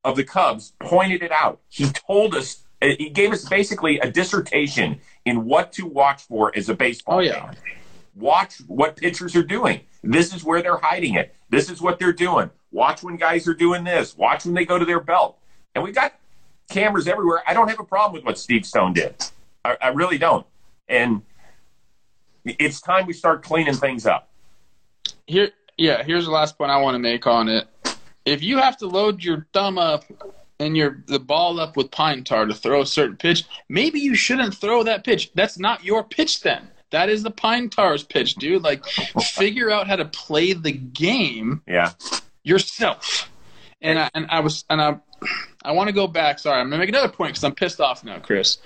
of 0.03 0.15
the 0.15 0.24
Cubs 0.24 0.74
pointed 0.79 1.22
it 1.24 1.32
out. 1.32 1.60
He 1.70 1.86
told 1.89 2.36
us, 2.36 2.63
uh, 2.82 2.88
he 2.98 3.10
gave 3.10 3.32
us 3.32 3.48
basically 3.48 4.00
a 4.00 4.12
dissertation 4.12 5.00
in 5.25 5.46
what 5.46 5.72
to 5.74 5.86
watch 5.86 6.24
for 6.24 6.51
as 6.56 6.70
a 6.70 6.74
baseball 6.74 7.17
Oh, 7.17 7.20
yeah. 7.20 7.46
fan. 7.46 7.58
Watch 8.15 8.58
what 8.67 8.96
pitchers 8.98 9.36
are 9.36 9.44
doing. 9.44 9.82
This 10.03 10.34
is 10.34 10.44
where 10.44 10.62
they're 10.62 10.77
hiding 10.77 11.15
it. 11.15 11.36
This 11.50 11.70
is 11.70 11.82
what 11.82 12.00
they're 12.00 12.13
doing. 12.13 12.50
Watch 12.72 13.03
when 13.03 13.15
guys 13.17 13.48
are 13.48 13.53
doing 13.53 13.84
this. 13.84 14.17
Watch 14.17 14.46
when 14.46 14.53
they 14.53 14.65
go 14.65 14.77
to 14.79 14.86
their 14.86 15.00
belt. 15.00 15.38
And 15.75 15.84
we 15.84 15.91
got 15.91 16.13
cameras 16.69 17.07
everywhere. 17.07 17.41
I 17.47 17.53
don't 17.53 17.67
have 17.69 17.79
a 17.79 17.83
problem 17.83 18.13
with 18.13 18.25
what 18.25 18.38
Steve 18.38 18.65
Stone 18.65 18.93
did. 18.93 19.15
I, 19.63 19.77
I 19.81 19.88
really 19.89 20.17
don't. 20.17 20.45
And 20.88 21.21
it's 22.45 22.81
time 22.81 23.05
we 23.07 23.13
start 23.13 23.43
cleaning 23.43 23.74
things 23.74 24.05
up. 24.05 24.29
Here, 25.25 25.51
yeah. 25.77 26.03
Here's 26.03 26.25
the 26.25 26.31
last 26.31 26.57
point 26.57 26.71
I 26.71 26.77
want 26.77 26.95
to 26.95 27.00
make 27.00 27.27
on 27.27 27.50
it. 27.50 27.67
If 28.25 28.43
you 28.43 28.57
have 28.57 28.77
to 28.77 28.88
load 28.88 29.24
your 29.24 29.47
thumb 29.53 29.77
up 29.77 30.05
and 30.59 30.75
your 30.75 31.03
the 31.07 31.19
ball 31.19 31.59
up 31.59 31.77
with 31.77 31.91
pine 31.91 32.24
tar 32.24 32.45
to 32.45 32.53
throw 32.53 32.81
a 32.81 32.86
certain 32.86 33.17
pitch, 33.17 33.45
maybe 33.69 34.00
you 34.00 34.15
shouldn't 34.15 34.55
throw 34.55 34.83
that 34.83 35.03
pitch. 35.03 35.31
That's 35.36 35.59
not 35.59 35.83
your 35.83 36.03
pitch 36.03 36.41
then. 36.41 36.69
That 36.91 37.09
is 37.09 37.21
the 37.24 37.31
pine 37.31 37.69
tar's 37.69 38.03
pitch, 38.03 38.36
dude. 38.36 38.63
Like, 38.63 38.86
figure 38.86 39.69
out 39.69 39.88
how 39.88 39.97
to 39.97 40.05
play 40.05 40.53
the 40.53 40.71
game 40.71 41.62
Yeah. 41.67 41.91
yourself. 42.43 43.29
And 43.81 44.00
I, 44.00 44.09
and 44.13 44.25
I 44.29 44.39
was 44.39 44.63
and 44.69 44.81
I 44.81 44.97
I 45.67 45.71
want 45.74 45.89
to 45.89 45.93
go 45.93 46.07
back. 46.07 46.39
Sorry, 46.39 46.62
I'm 46.62 46.69
gonna 46.69 46.79
make 46.79 46.88
another 46.88 47.09
point 47.09 47.31
because 47.31 47.43
I'm 47.43 47.53
pissed 47.53 47.81
off 47.81 48.01
now, 48.01 48.19
Chris. 48.19 48.59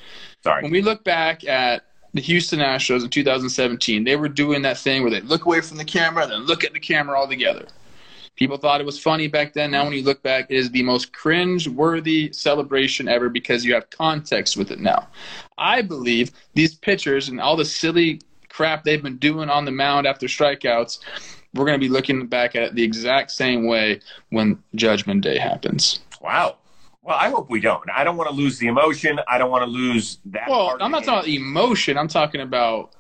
Sorry. 0.44 0.62
When 0.62 0.72
we 0.72 0.84
look 0.84 1.04
back 1.04 1.44
at 1.44 1.84
the 2.14 2.22
Houston 2.22 2.60
Astros 2.60 3.04
in 3.04 3.10
2017, 3.10 4.04
they 4.04 4.16
were 4.16 4.30
doing 4.30 4.62
that 4.62 4.78
thing 4.78 5.02
where 5.02 5.10
they 5.10 5.22
look 5.22 5.46
away 5.46 5.62
from 5.62 5.78
the 5.78 5.86
camera, 5.86 6.28
then 6.28 6.42
look 6.42 6.64
at 6.64 6.74
the 6.74 6.80
camera 6.80 7.18
all 7.18 7.28
together. 7.28 7.66
People 8.36 8.56
thought 8.58 8.82
it 8.82 8.86
was 8.86 9.00
funny 9.00 9.28
back 9.28 9.54
then. 9.54 9.72
Now, 9.72 9.84
when 9.84 9.94
you 9.94 10.04
look 10.04 10.22
back, 10.22 10.46
it 10.50 10.58
is 10.58 10.70
the 10.70 10.84
most 10.84 11.12
cringe-worthy 11.12 12.34
celebration 12.34 13.08
ever 13.08 13.30
because 13.30 13.66
you 13.66 13.74
have 13.74 13.90
context 13.90 14.56
with 14.56 14.70
it 14.70 14.80
now. 14.80 15.08
I 15.58 15.82
believe 15.82 16.32
these 16.54 16.76
pitchers 16.76 17.30
and 17.30 17.42
all 17.42 17.56
the 17.56 17.66
silly 17.66 18.22
crap 18.50 18.84
they've 18.84 19.02
been 19.02 19.18
doing 19.18 19.50
on 19.50 19.66
the 19.66 19.72
mound 19.72 20.06
after 20.06 20.28
strikeouts, 20.28 21.00
we're 21.56 21.66
going 21.66 21.80
to 21.80 21.84
be 21.84 21.92
looking 21.92 22.28
back 22.28 22.56
at 22.56 22.64
it 22.64 22.76
the 22.76 22.84
exact 22.84 23.32
same 23.32 23.66
way 23.66 24.00
when 24.30 24.62
Judgment 24.76 25.22
Day 25.22 25.38
happens. 25.40 26.00
Wow. 26.22 26.58
Well, 27.04 27.18
I 27.18 27.30
hope 27.30 27.50
we 27.50 27.60
don't. 27.60 27.84
I 27.90 28.04
don't 28.04 28.16
want 28.16 28.30
to 28.30 28.36
lose 28.36 28.60
the 28.60 28.68
emotion. 28.68 29.20
I 29.28 29.38
don't 29.38 29.50
want 29.50 29.64
to 29.64 29.70
lose 29.70 30.20
that. 30.26 30.48
Well, 30.48 30.78
I'm 30.80 30.92
not 30.92 31.04
talking 31.04 31.14
about 31.14 31.28
emotion. 31.28 31.98
I'm 31.98 32.08
talking 32.08 32.42
about 32.42 32.94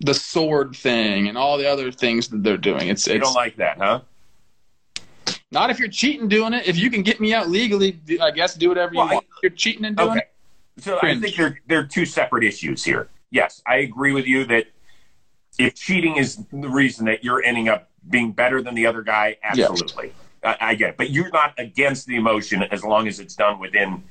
the 0.00 0.14
sword 0.14 0.74
thing 0.74 1.28
and 1.28 1.36
all 1.36 1.58
the 1.58 1.70
other 1.70 1.92
things 1.92 2.28
that 2.28 2.42
they're 2.42 2.56
doing. 2.56 2.88
It's 2.88 3.06
you 3.06 3.14
it's 3.14 3.24
don't 3.24 3.34
like 3.34 3.56
that, 3.56 3.78
huh? 3.78 4.00
not 5.50 5.68
if 5.68 5.78
you're 5.78 5.88
cheating 5.88 6.28
doing 6.28 6.54
it. 6.54 6.66
If 6.66 6.78
you 6.78 6.90
can 6.90 7.02
get 7.02 7.20
me 7.20 7.34
out 7.34 7.50
legally, 7.50 8.00
I 8.20 8.30
guess 8.30 8.54
do 8.54 8.70
whatever 8.70 8.94
Well, 8.94 9.06
you 9.06 9.14
want. 9.14 9.26
If 9.36 9.42
you're 9.42 9.50
cheating 9.50 9.84
and 9.84 9.96
doing 9.96 10.10
Okay. 10.10 10.18
it. 10.20 10.28
So 10.82 10.98
I 11.02 11.18
think 11.18 11.36
they're 11.36 11.60
they're 11.66 11.86
two 11.86 12.06
separate 12.06 12.44
issues 12.44 12.82
here. 12.82 13.10
Yes, 13.30 13.62
I 13.66 13.76
agree 13.76 14.12
with 14.12 14.26
you 14.26 14.46
that 14.46 14.66
if 15.58 15.74
cheating 15.74 16.16
is 16.16 16.42
the 16.50 16.68
reason 16.70 17.04
that 17.06 17.22
you're 17.22 17.42
ending 17.42 17.68
up 17.68 17.90
being 18.08 18.32
better 18.32 18.62
than 18.62 18.74
the 18.74 18.86
other 18.86 19.02
guy, 19.02 19.36
absolutely. 19.44 20.14
I, 20.44 20.56
I 20.60 20.74
get 20.74 20.90
it. 20.90 20.96
But 20.96 21.10
you're 21.10 21.30
not 21.30 21.54
against 21.58 22.06
the 22.06 22.16
emotion 22.16 22.62
as 22.64 22.84
long 22.84 23.06
as 23.08 23.20
it's 23.20 23.34
done 23.34 23.58
within 23.58 24.02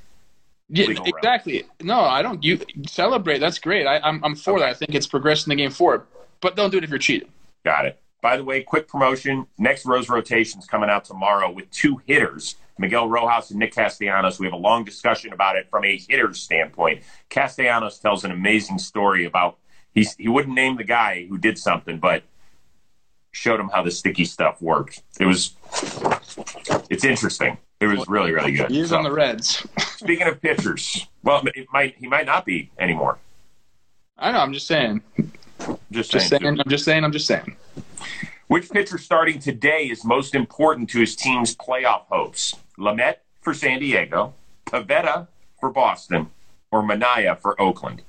Yeah, 0.70 0.88
legal 0.88 1.04
realm. 1.06 1.16
exactly. 1.18 1.66
No, 1.82 2.00
I 2.02 2.22
don't. 2.22 2.44
You 2.44 2.60
celebrate. 2.88 3.40
That's 3.40 3.60
great. 3.60 3.86
I, 3.86 4.00
I'm 4.00 4.24
I'm 4.24 4.36
for 4.36 4.52
Okay. 4.54 4.62
that. 4.62 4.70
I 4.70 4.74
think 4.74 4.96
it's 4.96 5.08
progressing 5.08 5.50
the 5.52 5.56
game 5.56 5.72
forward. 5.72 6.04
But 6.40 6.56
don't 6.56 6.70
do 6.72 6.78
it 6.78 6.84
if 6.84 6.90
you're 6.90 7.00
cheating. 7.00 7.30
Got 7.66 7.86
it. 7.86 8.00
By 8.22 8.38
the 8.38 8.44
way, 8.44 8.62
quick 8.64 8.88
promotion. 8.88 9.48
Next 9.58 9.86
Rose 9.86 10.08
rotation's 10.10 10.66
coming 10.68 10.90
out 10.90 11.06
tomorrow 11.06 11.52
with 11.52 11.70
two 11.72 12.02
hitters, 12.06 12.56
Miguel 12.78 13.10
Rojas 13.10 13.50
and 13.50 13.60
Nick 13.60 13.74
Castellanos. 13.74 14.40
We 14.40 14.46
have 14.46 14.54
a 14.54 14.58
long 14.58 14.84
discussion 14.84 15.34
about 15.34 15.56
it 15.56 15.68
from 15.70 15.84
a 15.86 15.98
hitter's 15.98 16.40
standpoint. 16.40 17.02
Castellanos 17.30 17.98
tells 18.00 18.24
an 18.24 18.30
amazing 18.32 18.78
story 18.78 19.26
about 19.26 19.58
he's, 19.94 20.16
he 20.18 20.28
wouldn't 20.28 20.54
name 20.56 20.78
the 20.78 20.84
guy 20.84 21.26
who 21.28 21.38
did 21.40 21.58
something, 21.58 21.98
but 21.98 22.22
showed 23.32 23.60
him 23.60 23.70
how 23.74 23.82
the 23.82 23.92
sticky 23.92 24.26
stuff 24.26 24.62
worked. 24.62 25.02
It 25.20 25.26
was 25.26 25.56
it's 26.90 27.04
interesting. 27.04 27.58
It 27.80 27.88
was 27.88 28.08
really 28.08 28.32
really 28.32 28.52
good. 28.54 28.70
He's 28.72 28.90
So, 28.90 28.98
on 28.98 29.04
the 29.04 29.12
Reds. 29.12 29.66
speaking 29.98 30.28
of 30.28 30.42
pitchers, 30.42 31.08
well, 31.24 31.42
it 31.56 31.68
might 31.74 31.96
he 31.98 32.08
might 32.08 32.26
not 32.26 32.46
be 32.46 32.70
anymore. 32.80 33.18
I 34.18 34.32
know. 34.32 34.40
I'm 34.40 34.54
just 34.54 34.68
saying. 34.68 35.02
Just, 35.92 36.12
Just 36.12 36.30
saying. 36.30 36.42
saying. 36.42 36.60
I'm 36.60 36.70
just 36.70 36.86
saying. 36.86 37.04
I'm 37.04 37.12
just 37.12 37.26
saying. 37.28 37.56
Which 38.48 38.70
pitcher 38.70 38.98
starting 38.98 39.40
today 39.40 39.86
is 39.86 40.04
most 40.04 40.36
important 40.36 40.90
to 40.92 41.00
his 41.00 41.16
team's 41.16 41.56
playoff 41.56 42.04
hopes? 42.10 42.56
Lamet 42.78 43.16
for 43.42 43.54
San 43.54 43.80
Diego, 43.80 44.34
Pivetta 44.66 45.28
for 45.60 45.70
Boston, 45.72 46.30
or 46.72 46.82
Manaea 46.84 47.40
for 47.40 47.60
Oakland? 47.62 48.02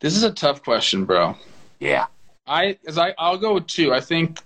This 0.00 0.16
is 0.16 0.22
a 0.22 0.30
tough 0.32 0.62
question, 0.62 1.04
bro. 1.04 1.36
Yeah. 1.80 2.06
I 2.46 2.78
as 2.86 2.96
I 2.98 3.14
I'll 3.18 3.38
go 3.38 3.54
with 3.54 3.66
two. 3.66 3.92
I 3.92 4.00
think 4.00 4.40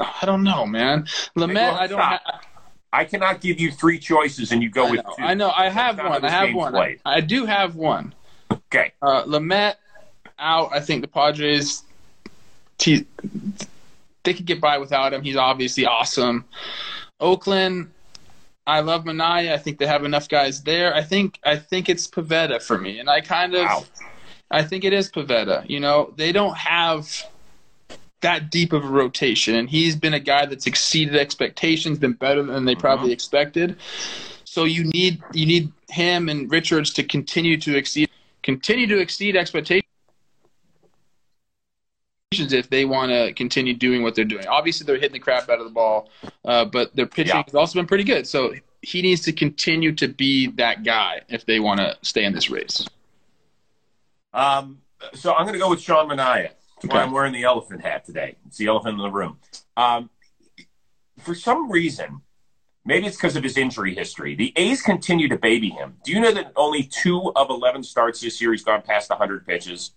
I 0.00 0.26
don't 0.26 0.42
know, 0.42 0.66
man. 0.66 1.04
Lamet, 1.36 1.54
Well, 1.54 1.74
I 1.76 1.86
don't. 1.86 2.00
Ha- 2.00 2.40
I 2.92 3.04
cannot 3.04 3.40
give 3.40 3.58
you 3.58 3.72
three 3.72 3.98
choices 3.98 4.52
and 4.52 4.62
you 4.62 4.70
go 4.70 4.86
I 4.86 4.90
with 4.92 5.04
know, 5.04 5.14
two. 5.18 5.22
I 5.24 5.34
know. 5.34 5.50
I 5.50 5.68
have 5.68 5.98
one. 5.98 6.24
I 6.24 6.30
have 6.30 6.54
one. 6.54 6.72
played. 6.72 7.00
I 7.04 7.20
do 7.20 7.44
have 7.44 7.74
one. 7.74 8.14
Okay. 8.52 8.92
Uh, 9.02 9.24
Lamet 9.24 9.74
out. 10.38 10.70
I 10.72 10.80
think 10.80 11.02
the 11.02 11.08
Padres. 11.08 11.82
T- 12.78 13.06
they 14.22 14.32
could 14.34 14.46
get 14.46 14.60
by 14.60 14.78
without 14.78 15.12
him. 15.12 15.22
He's 15.22 15.36
obviously 15.36 15.86
awesome. 15.86 16.44
Oakland. 17.20 17.90
I 18.66 18.80
love 18.80 19.04
Manaea. 19.04 19.52
I 19.52 19.58
think 19.58 19.78
they 19.78 19.86
have 19.86 20.04
enough 20.04 20.28
guys 20.28 20.62
there. 20.62 20.94
I 20.94 21.02
think 21.02 21.38
I 21.44 21.56
think 21.56 21.88
it's 21.88 22.06
Pivetta 22.06 22.62
for 22.62 22.78
me, 22.78 22.98
and 23.00 23.10
I 23.10 23.20
kind 23.20 23.54
of 23.54 23.64
Wow. 23.66 23.84
I 24.50 24.62
think 24.62 24.84
it 24.84 24.92
is 24.92 25.10
Pivetta. 25.10 25.68
You 25.68 25.80
know, 25.80 26.14
they 26.16 26.32
don't 26.32 26.56
have 26.56 27.10
that 28.24 28.50
deep 28.50 28.72
of 28.72 28.84
a 28.84 28.88
rotation, 28.88 29.54
and 29.54 29.68
he's 29.68 29.94
been 29.94 30.14
a 30.14 30.20
guy 30.20 30.46
that's 30.46 30.66
exceeded 30.66 31.14
expectations, 31.14 31.98
been 31.98 32.14
better 32.14 32.42
than 32.42 32.64
they 32.64 32.74
probably 32.74 33.12
expected. 33.12 33.76
So 34.44 34.64
you 34.64 34.84
need 34.84 35.22
you 35.32 35.44
need 35.46 35.70
him 35.90 36.28
and 36.30 36.50
Richards 36.50 36.92
to 36.94 37.02
continue 37.04 37.58
to 37.58 37.76
exceed 37.76 38.08
continue 38.42 38.86
to 38.86 38.98
exceed 38.98 39.36
expectations 39.36 39.84
if 42.32 42.68
they 42.70 42.84
want 42.84 43.12
to 43.12 43.32
continue 43.34 43.74
doing 43.74 44.02
what 44.02 44.14
they're 44.14 44.24
doing. 44.24 44.46
Obviously, 44.46 44.86
they're 44.86 44.96
hitting 44.96 45.12
the 45.12 45.18
crap 45.18 45.48
out 45.50 45.58
of 45.58 45.66
the 45.66 45.72
ball, 45.72 46.08
uh, 46.44 46.64
but 46.64 46.96
their 46.96 47.06
pitching 47.06 47.36
Yeah. 47.36 47.42
has 47.44 47.54
also 47.54 47.78
been 47.78 47.86
pretty 47.86 48.04
good. 48.04 48.26
So 48.26 48.54
he 48.82 49.02
needs 49.02 49.20
to 49.22 49.32
continue 49.32 49.92
to 49.92 50.08
be 50.08 50.48
that 50.52 50.82
guy 50.82 51.20
if 51.28 51.44
they 51.44 51.60
want 51.60 51.80
to 51.80 51.96
stay 52.02 52.24
in 52.24 52.32
this 52.32 52.48
race. 52.50 52.88
Um, 54.32 54.80
so 55.12 55.34
I'm 55.34 55.44
going 55.44 55.52
to 55.52 55.58
go 55.60 55.70
with 55.70 55.80
Sean 55.80 56.08
Manaea. 56.08 56.50
That's 56.84 56.94
why 56.94 57.00
Okay. 57.00 57.06
I'm 57.06 57.12
wearing 57.12 57.32
the 57.32 57.44
elephant 57.44 57.82
hat 57.82 58.04
today. 58.04 58.36
It's 58.46 58.58
the 58.58 58.66
elephant 58.66 58.96
in 58.98 59.02
the 59.02 59.10
room. 59.10 59.38
Um, 59.76 60.10
for 61.20 61.34
some 61.34 61.70
reason, 61.70 62.22
maybe 62.84 63.06
it's 63.06 63.16
because 63.16 63.36
of 63.36 63.42
his 63.42 63.56
injury 63.56 63.94
history, 63.94 64.34
the 64.34 64.52
A's 64.56 64.82
continue 64.82 65.28
to 65.28 65.38
baby 65.38 65.70
him. 65.70 65.96
Do 66.04 66.12
you 66.12 66.20
know 66.20 66.32
that 66.32 66.52
only 66.56 66.82
two 66.82 67.32
of 67.34 67.48
11 67.50 67.82
starts 67.84 68.20
this 68.20 68.40
year 68.40 68.52
he's 68.52 68.64
gone 68.64 68.82
past 68.82 69.10
100 69.10 69.46
pitches? 69.46 69.92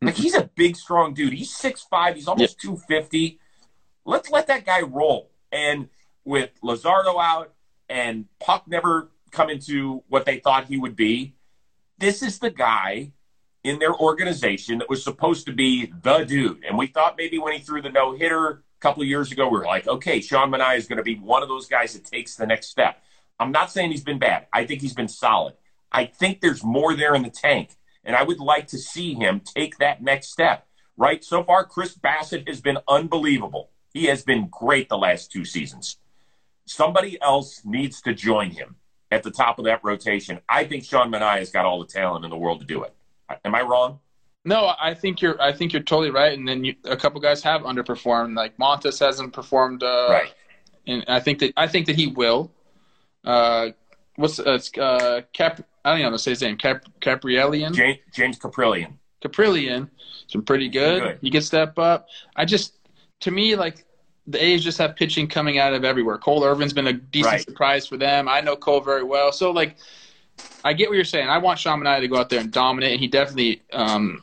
Like 0.00 0.16
he's 0.16 0.34
a 0.34 0.50
big, 0.56 0.76
strong 0.76 1.14
dude. 1.14 1.32
He's 1.32 1.54
6'5", 1.56 2.16
he's 2.16 2.26
almost 2.26 2.60
250. 2.60 3.38
Let's 4.04 4.30
let 4.30 4.48
that 4.48 4.66
guy 4.66 4.80
roll. 4.80 5.30
And 5.52 5.88
with 6.24 6.50
Luzardo 6.62 7.22
out 7.22 7.52
and 7.88 8.26
Puk 8.40 8.66
never 8.66 9.10
come 9.30 9.48
into 9.48 10.02
what 10.08 10.24
they 10.24 10.38
thought 10.38 10.64
he 10.66 10.76
would 10.76 10.96
be, 10.96 11.34
this 11.98 12.22
is 12.22 12.40
the 12.40 12.50
guy 12.50 13.12
in 13.64 13.78
their 13.78 13.94
organization 13.94 14.78
that 14.78 14.88
was 14.88 15.04
supposed 15.04 15.46
to 15.46 15.52
be 15.52 15.92
the 16.02 16.24
dude. 16.24 16.64
And 16.64 16.76
we 16.76 16.88
thought 16.88 17.16
maybe 17.16 17.38
when 17.38 17.52
he 17.52 17.60
threw 17.60 17.80
the 17.80 17.90
no 17.90 18.14
hitter 18.14 18.48
a 18.48 18.58
couple 18.80 19.02
of 19.02 19.08
years 19.08 19.30
ago, 19.30 19.48
we 19.48 19.58
were 19.58 19.64
like, 19.64 19.86
okay, 19.86 20.20
Sean 20.20 20.50
Manaea 20.50 20.76
is 20.76 20.88
going 20.88 20.96
to 20.96 21.04
be 21.04 21.16
one 21.16 21.42
of 21.42 21.48
those 21.48 21.68
guys 21.68 21.92
that 21.92 22.04
takes 22.04 22.34
the 22.34 22.46
next 22.46 22.68
step. 22.68 23.02
I'm 23.38 23.52
not 23.52 23.70
saying 23.70 23.90
he's 23.90 24.04
been 24.04 24.18
bad. 24.18 24.46
I 24.52 24.66
think 24.66 24.80
he's 24.80 24.94
been 24.94 25.08
solid. 25.08 25.54
I 25.90 26.06
think 26.06 26.40
there's 26.40 26.64
more 26.64 26.94
there 26.94 27.14
in 27.14 27.22
the 27.22 27.30
tank. 27.30 27.76
And 28.04 28.16
I 28.16 28.24
would 28.24 28.40
like 28.40 28.66
to 28.68 28.78
see 28.78 29.14
him 29.14 29.40
take 29.40 29.78
that 29.78 30.02
next 30.02 30.32
step. 30.32 30.66
Right? 30.96 31.24
So 31.24 31.42
far, 31.44 31.64
Chris 31.64 31.96
Bassitt 31.96 32.48
has 32.48 32.60
been 32.60 32.78
unbelievable. 32.88 33.70
He 33.92 34.06
has 34.06 34.22
been 34.22 34.48
great 34.48 34.88
the 34.88 34.98
last 34.98 35.30
two 35.30 35.44
seasons. 35.44 35.98
Somebody 36.66 37.20
else 37.20 37.62
needs 37.64 38.00
to 38.02 38.14
join 38.14 38.50
him 38.50 38.76
at 39.10 39.22
the 39.22 39.30
top 39.30 39.58
of 39.58 39.66
that 39.66 39.84
rotation. 39.84 40.40
I 40.48 40.64
think 40.64 40.84
Sean 40.84 41.10
Manaea 41.10 41.38
has 41.38 41.50
got 41.50 41.64
all 41.64 41.80
the 41.80 41.86
talent 41.86 42.24
in 42.24 42.30
the 42.30 42.36
world 42.36 42.60
to 42.60 42.66
do 42.66 42.82
it. 42.82 42.94
Am 43.44 43.54
I 43.54 43.62
wrong? 43.62 43.98
No, 44.44 44.74
I 44.80 44.94
think 44.94 45.22
you're. 45.22 45.40
I 45.40 45.52
think 45.52 45.72
you're 45.72 45.82
totally 45.82 46.10
right. 46.10 46.36
And 46.36 46.48
then 46.48 46.64
you, 46.64 46.74
a 46.84 46.96
couple 46.96 47.20
guys 47.20 47.42
have 47.42 47.62
underperformed. 47.62 48.36
Like 48.36 48.56
Montas 48.56 48.98
hasn't 48.98 49.32
performed. 49.32 49.82
Uh, 49.82 50.08
right. 50.10 50.34
And 50.86 51.04
I 51.06 51.20
think 51.20 51.38
that 51.40 51.52
I 51.56 51.68
think 51.68 51.86
that 51.86 51.96
he 51.96 52.08
will. 52.08 52.50
Uh, 53.24 53.68
what's 54.16 54.40
uh, 54.40 54.58
uh, 54.80 55.20
Cap? 55.32 55.60
I 55.84 55.90
don't 55.90 55.98
even 55.98 56.02
know 56.04 56.10
how 56.10 56.16
to 56.16 56.18
say 56.18 56.30
his 56.32 56.42
name. 56.42 56.56
Cap 56.56 56.84
Kaprielian. 57.00 57.72
James, 57.72 57.98
James 58.12 58.38
Kaprielian. 58.38 58.94
Kaprielian. 59.22 59.88
It's 60.24 60.32
been 60.32 60.42
pretty 60.42 60.68
good. 60.68 61.02
Good. 61.02 61.18
He 61.22 61.30
can 61.30 61.42
step 61.42 61.78
up. 61.78 62.08
I 62.34 62.44
just, 62.44 62.74
to 63.20 63.30
me, 63.30 63.54
like 63.56 63.84
the 64.26 64.44
A's 64.44 64.62
just 64.62 64.78
have 64.78 64.96
pitching 64.96 65.28
coming 65.28 65.58
out 65.58 65.72
of 65.72 65.84
everywhere. 65.84 66.18
Cole 66.18 66.44
Irvin's 66.44 66.72
been 66.72 66.86
a 66.86 66.92
decent 66.92 67.32
Right. 67.32 67.42
surprise 67.42 67.86
for 67.86 67.96
them. 67.96 68.28
I 68.28 68.40
know 68.40 68.56
Cole 68.56 68.80
very 68.80 69.02
well, 69.02 69.32
so 69.32 69.50
like, 69.50 69.76
I 70.64 70.72
get 70.72 70.88
what 70.88 70.94
you're 70.94 71.04
saying. 71.04 71.28
I 71.28 71.38
want 71.38 71.58
Sean 71.58 71.80
Manaea 71.80 72.00
to 72.00 72.08
go 72.08 72.16
out 72.16 72.28
there 72.28 72.40
and 72.40 72.50
dominate, 72.50 72.92
and 72.92 73.00
he 73.00 73.08
definitely 73.08 73.62
um, 73.72 74.22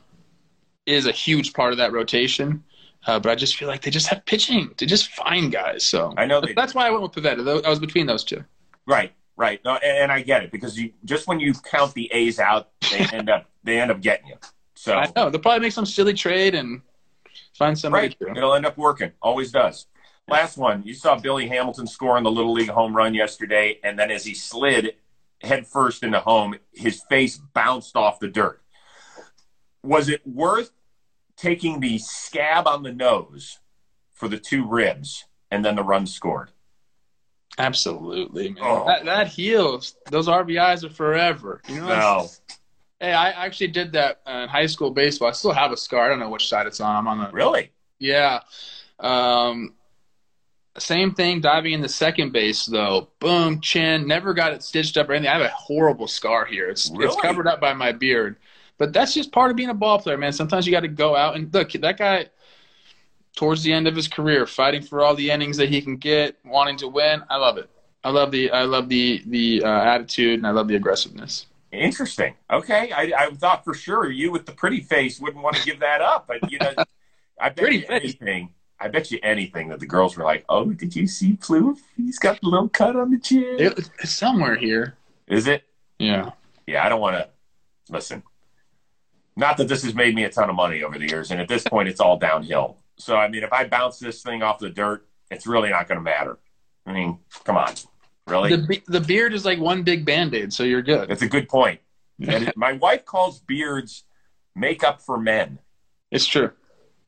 is 0.86 1.06
a 1.06 1.12
huge 1.12 1.54
part 1.54 1.72
of 1.72 1.78
that 1.78 1.92
rotation. 1.92 2.64
Uh, 3.08 3.20
but 3.20 3.32
I 3.32 3.36
just 3.36 3.56
feel 3.56 3.68
like 3.68 3.82
they 3.82 3.92
just 3.92 4.08
have 4.08 4.26
pitching 4.26 4.74
to 4.76 4.86
just 4.86 5.10
find 5.14 5.52
guys. 5.52 5.84
So 5.84 6.14
I 6.18 6.26
know 6.26 6.42
they 6.42 6.54
that's 6.54 6.76
why 6.76 6.88
I 6.88 6.92
went 6.92 7.04
with 7.04 7.12
Pivetta. 7.12 7.66
I 7.66 7.70
was 7.70 7.80
between 7.80 8.06
those 8.06 8.24
two. 8.24 8.44
Right, 8.86 9.14
right. 9.38 9.62
No, 9.64 9.76
and, 9.76 9.98
and 9.98 10.12
I 10.12 10.22
get 10.22 10.44
it 10.44 10.52
because 10.52 10.78
you 10.78 10.92
just 11.06 11.28
when 11.28 11.40
you 11.40 11.54
count 11.54 11.94
the 11.94 12.12
A's 12.12 12.40
out, 12.40 12.70
they 12.92 13.00
end 13.14 13.30
up 13.30 13.50
they 13.64 13.80
end 13.80 13.92
up 13.92 14.02
getting 14.02 14.28
you. 14.28 14.36
So 14.76 14.96
I 14.96 15.12
know 15.16 15.30
they'll 15.30 15.42
probably 15.42 15.62
make 15.62 15.74
some 15.74 15.86
silly 15.86 16.14
trade 16.14 16.56
and 16.56 16.82
find 17.58 17.78
somebody. 17.78 18.16
right, 18.20 18.38
it'll 18.38 18.54
end 18.54 18.66
up 18.66 18.78
working. 18.78 19.12
Always 19.22 19.52
does. 19.52 19.88
Last 20.28 20.58
one, 20.58 20.84
you 20.84 20.94
saw 20.94 21.18
Billy 21.18 21.48
Hamilton 21.48 21.88
score 21.88 22.18
in 22.18 22.24
the 22.24 22.32
Little 22.32 22.54
League 22.54 22.70
home 22.70 22.96
run 22.96 23.14
yesterday, 23.14 23.80
and 23.84 23.98
then 23.98 24.12
as 24.12 24.24
he 24.24 24.36
slid 24.36 24.94
head 25.42 25.68
first 25.68 26.04
into 26.04 26.20
home, 26.20 26.56
his 26.74 27.02
face 27.10 27.38
bounced 27.38 27.96
off 27.96 28.20
the 28.20 28.28
dirt. 28.28 28.62
Was 29.84 30.10
it 30.10 30.26
worth 30.26 30.72
taking 31.38 31.80
the 31.80 31.98
scab 31.98 32.68
on 32.68 32.84
the 32.84 32.92
nose 32.92 33.60
for 34.14 34.28
the 34.28 34.38
two 34.38 34.68
ribs 34.68 35.26
and 35.50 35.64
then 35.64 35.76
the 35.76 35.84
run 35.84 36.06
scored? 36.06 36.52
Absolutely, 37.58 38.50
man. 38.50 38.64
Oh. 38.64 38.86
That, 38.86 39.06
that 39.06 39.28
heals. 39.28 39.96
Those 40.10 40.28
RBIs 40.28 40.84
are 40.84 40.90
forever. 40.90 41.62
You 41.68 41.82
know. 41.82 41.88
No. 41.88 42.28
Hey, 43.00 43.14
I 43.14 43.32
actually 43.46 43.68
did 43.68 43.94
that 43.94 44.22
in 44.28 44.50
high 44.50 44.66
school 44.66 44.92
baseball. 44.92 45.30
I 45.30 45.32
still 45.32 45.54
have 45.54 45.72
a 45.72 45.78
scar. 45.78 46.06
I 46.06 46.10
don't 46.10 46.20
know 46.20 46.30
which 46.30 46.50
side 46.50 46.68
it's 46.68 46.82
on. 46.82 46.96
I'm 46.96 47.08
on 47.08 47.20
the. 47.20 47.32
Really? 47.32 47.72
Yeah. 47.98 48.42
Um, 49.00 49.76
same 50.78 51.14
thing. 51.14 51.42
Diving 51.42 51.74
in 51.74 51.82
the 51.82 51.90
second 51.90 52.32
base 52.32 52.66
though. 52.66 53.10
Boom, 53.20 53.62
chin. 53.62 54.08
Never 54.08 54.34
got 54.34 54.54
it 54.54 54.64
stitched 54.64 54.98
up 54.98 55.10
or 55.10 55.14
anything. 55.14 55.30
I 55.30 55.38
have 55.38 55.42
a 55.42 55.50
horrible 55.50 56.08
scar 56.08 56.46
here. 56.46 56.70
It's 56.70 56.92
it's 56.94 57.16
covered 57.18 57.48
up 57.48 57.60
by 57.60 57.74
my 57.74 57.92
beard. 57.92 58.38
But 58.78 58.94
that's 58.94 59.14
just 59.14 59.32
part 59.32 59.52
of 59.52 59.58
being 59.58 59.70
a 59.70 59.74
ball 59.74 60.00
player, 60.00 60.18
man. 60.18 60.32
Sometimes 60.32 60.66
you 60.66 60.72
got 60.72 60.82
to 60.82 60.88
go 60.88 61.16
out 61.16 61.36
and 61.36 61.54
look. 61.54 61.72
That 61.74 61.98
guy, 61.98 62.28
towards 63.36 63.64
the 63.64 63.74
end 63.74 63.88
of 63.88 63.96
his 63.96 64.08
career, 64.08 64.46
fighting 64.46 64.82
for 64.82 65.04
all 65.04 65.16
the 65.16 65.32
innings 65.32 65.58
that 65.58 65.70
he 65.70 65.82
can 65.82 65.98
get, 65.98 66.38
wanting 66.46 66.78
to 66.78 66.88
win. 66.88 67.22
I 67.30 67.38
love 67.38 67.58
it. 67.58 67.70
I 68.04 68.12
love 68.12 68.32
the 68.32 68.52
I 68.52 68.64
love 68.64 68.88
the 68.88 69.22
the 69.26 69.64
uh, 69.64 69.68
attitude 69.70 70.40
and 70.40 70.48
I 70.48 70.52
love 70.52 70.68
the 70.68 70.76
aggressiveness. 70.76 71.48
Interesting. 71.72 72.36
Okay, 72.52 72.92
I, 72.92 73.12
I 73.16 73.30
thought 73.32 73.64
for 73.64 73.74
sure 73.74 74.10
you 74.10 74.32
with 74.32 74.46
the 74.46 74.54
pretty 74.54 74.82
face 74.82 75.20
wouldn't 75.20 75.44
want 75.44 75.56
to 75.58 75.64
give 75.64 75.82
that 75.82 76.02
up, 76.02 76.28
but 76.28 76.50
you 76.52 76.58
know, 76.58 76.74
I 77.40 77.50
bet 77.50 77.58
Pretty 77.58 77.78
you 77.80 77.86
face. 77.86 78.16
I 78.82 78.88
bet 78.88 79.12
you 79.12 79.20
anything 79.24 79.70
that 79.70 79.80
the 79.80 79.86
girls 79.86 80.16
were 80.16 80.24
like, 80.24 80.46
"Oh, 80.50 80.72
did 80.72 80.96
you 80.96 81.06
see 81.08 81.34
Plouffe? 81.36 81.80
He's 81.98 82.18
got 82.20 82.40
the 82.42 82.48
little 82.48 82.70
cut 82.70 82.96
on 82.96 83.12
the 83.12 83.20
chin." 83.20 83.56
It, 83.60 83.90
it's 84.00 84.12
somewhere 84.12 84.56
here. 84.56 84.96
Is 85.28 85.48
it? 85.48 85.64
Yeah. 86.00 86.32
Yeah, 86.66 86.86
I 86.86 86.90
don't 86.90 87.02
want 87.02 87.18
to 87.18 87.28
listen. 87.92 88.24
Not 89.36 89.58
that 89.58 89.68
this 89.68 89.84
has 89.84 89.94
made 89.96 90.16
me 90.16 90.24
a 90.24 90.30
ton 90.30 90.50
of 90.50 90.56
money 90.56 90.84
over 90.84 90.98
the 91.00 91.08
years, 91.08 91.32
and 91.32 91.40
at 91.40 91.48
this 91.48 91.64
point, 91.64 91.88
it's 91.90 92.00
all 92.00 92.18
downhill. 92.18 92.78
So, 92.98 93.16
I 93.16 93.28
mean, 93.30 93.44
if 93.44 93.54
I 93.54 93.66
bounce 93.68 94.00
this 94.00 94.22
thing 94.22 94.44
off 94.44 94.60
the 94.60 94.70
dirt, 94.70 95.08
it's 95.32 95.48
really 95.48 95.70
not 95.70 95.88
going 95.88 95.98
to 95.98 96.04
matter. 96.04 96.38
I 96.86 96.92
mean, 96.94 97.20
come 97.46 97.56
on, 97.58 97.74
really? 98.28 98.56
The 98.56 98.64
be- 98.68 98.84
the 98.88 99.00
beard 99.00 99.34
is 99.34 99.46
like 99.46 99.60
one 99.60 99.84
big 99.84 100.06
band 100.06 100.34
aid, 100.36 100.52
so 100.54 100.64
you're 100.64 100.82
good. 100.82 101.10
That's 101.10 101.22
a 101.22 101.28
good 101.28 101.48
point. 101.50 101.80
And 102.22 102.50
it- 102.50 102.58
my 102.58 102.74
wife 102.74 103.06
calls 103.06 103.40
beards 103.40 104.04
makeup 104.56 105.02
for 105.02 105.18
men. 105.18 105.60
It's 106.12 106.26
true. 106.26 106.52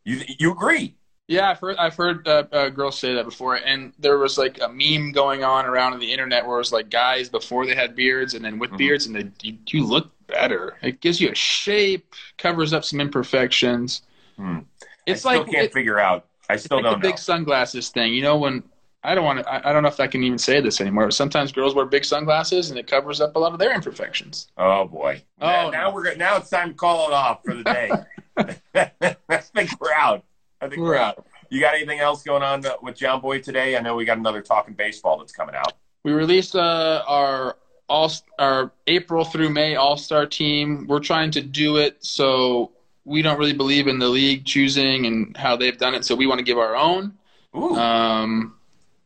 You 0.06 0.22
you 0.40 0.52
agree? 0.54 0.96
Yeah, 1.28 1.50
I've 1.50 1.60
heard 1.60 1.78
I've 1.78 1.96
heard 1.96 2.28
uh, 2.28 2.44
uh, 2.52 2.70
girls 2.70 2.98
say 3.00 3.14
that 3.14 3.24
before, 3.26 3.56
and 3.56 3.94
there 4.00 4.18
was 4.18 4.38
like 4.38 4.60
a 4.62 4.68
meme 4.68 5.12
going 5.14 5.44
on 5.44 5.66
around 5.66 5.94
on 5.94 6.00
the 6.00 6.12
internet 6.12 6.46
where 6.46 6.56
it 6.56 6.60
was 6.60 6.74
like 6.74 6.90
guys 6.90 7.30
before 7.30 7.66
they 7.66 7.76
had 7.76 7.96
beards 7.96 8.34
and 8.34 8.44
then 8.44 8.60
with 8.60 8.72
Mhm. 8.72 8.78
beards, 8.78 9.06
and 9.06 9.16
they 9.16 9.30
you, 9.42 9.58
you 9.68 9.86
look 9.86 10.12
better. 10.28 10.78
It 10.82 11.00
gives 11.00 11.22
you 11.22 11.30
a 11.30 11.36
shape, 11.36 12.14
covers 12.38 12.74
up 12.74 12.84
some 12.84 13.00
imperfections. 13.00 14.02
Hmm. 14.36 14.60
It's 15.06 15.26
I 15.26 15.32
still 15.36 15.44
like 15.44 15.52
can't 15.52 15.66
it- 15.68 15.74
figure 15.74 16.00
out. 16.00 16.26
I 16.50 16.58
still 16.58 16.78
like 16.78 16.84
don't 16.84 17.00
the 17.00 17.08
know. 17.08 17.12
big 17.14 17.18
sunglasses 17.18 17.90
thing. 17.90 18.14
You 18.14 18.24
know 18.24 18.38
when 18.38 18.62
I 19.04 19.16
don't 19.16 19.24
want 19.24 19.40
to. 19.40 19.50
I, 19.50 19.70
I 19.70 19.74
don't 19.74 19.84
know 19.84 19.90
if 19.90 20.02
I 20.02 20.08
can 20.08 20.24
even 20.24 20.38
say 20.38 20.60
this 20.60 20.82
anymore. 20.82 21.06
But 21.06 21.14
sometimes 21.14 21.54
girls 21.54 21.74
wear 21.74 21.86
big 21.86 22.04
sunglasses 22.04 22.72
and 22.72 22.78
it 22.80 22.88
covers 22.88 23.22
up 23.22 23.38
a 23.38 23.40
lot 23.40 23.54
of 23.54 23.60
their 23.60 23.74
imperfections. 23.74 24.48
Oh 24.58 24.84
boy! 24.86 25.24
Oh, 25.40 25.48
now, 25.48 25.64
no. 25.66 25.70
now 25.70 25.94
we're 25.94 26.14
now 26.16 26.36
it's 26.38 26.50
time 26.50 26.70
to 26.72 26.76
call 26.76 27.08
it 27.08 27.14
off 27.14 27.40
for 27.46 27.54
the 27.56 27.64
day. 27.64 27.90
I 29.30 29.38
think 29.38 29.80
we're 29.80 29.94
out. 29.94 30.26
I 30.62 30.70
think 30.70 30.82
we're, 30.82 30.96
out. 30.96 31.26
You 31.50 31.60
got 31.60 31.74
anything 31.74 32.00
else 32.00 32.24
going 32.24 32.44
on 32.44 32.64
with 32.82 32.96
John 32.96 33.20
Boy 33.20 33.40
today? 33.40 33.76
I 33.76 33.82
know 33.82 33.96
we 33.96 34.06
got 34.06 34.18
another 34.18 34.42
talking 34.42 34.74
baseball 34.74 35.18
that's 35.18 35.34
coming 35.34 35.56
out. 35.56 35.74
We 36.04 36.12
released 36.14 36.56
uh, 36.56 37.04
our 37.08 37.58
all 37.90 38.12
our 38.40 38.72
April 38.88 39.26
through 39.26 39.50
May 39.50 39.76
All 39.76 39.98
Star 39.98 40.26
team. 40.26 40.86
We're 40.88 41.00
trying 41.00 41.32
to 41.32 41.42
do 41.42 41.78
it 41.78 41.98
so 42.04 42.72
we 43.04 43.22
don't 43.22 43.38
really 43.38 43.54
believe 43.54 43.88
in 43.88 44.00
the 44.00 44.08
league 44.08 44.46
choosing 44.46 45.06
and 45.08 45.36
how 45.36 45.56
they've 45.58 45.78
done 45.78 45.96
it. 45.96 46.06
So 46.06 46.16
we 46.16 46.28
want 46.28 46.40
to 46.40 46.46
give 46.46 46.58
our 46.58 46.76
own. 46.76 47.18
Ooh, 47.56 47.76
Um, 47.76 48.56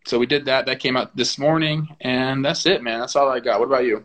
so 0.06 0.20
we 0.20 0.28
did 0.28 0.46
that. 0.46 0.68
That 0.68 0.80
came 0.80 0.96
out 0.96 1.16
this 1.16 1.40
morning, 1.40 1.96
and 2.02 2.46
that's 2.46 2.66
it, 2.68 2.84
man. 2.84 3.00
That's 3.00 3.16
all 3.16 3.30
I 3.30 3.40
got. 3.40 3.60
What 3.60 3.66
about 3.66 3.86
you? 3.86 4.04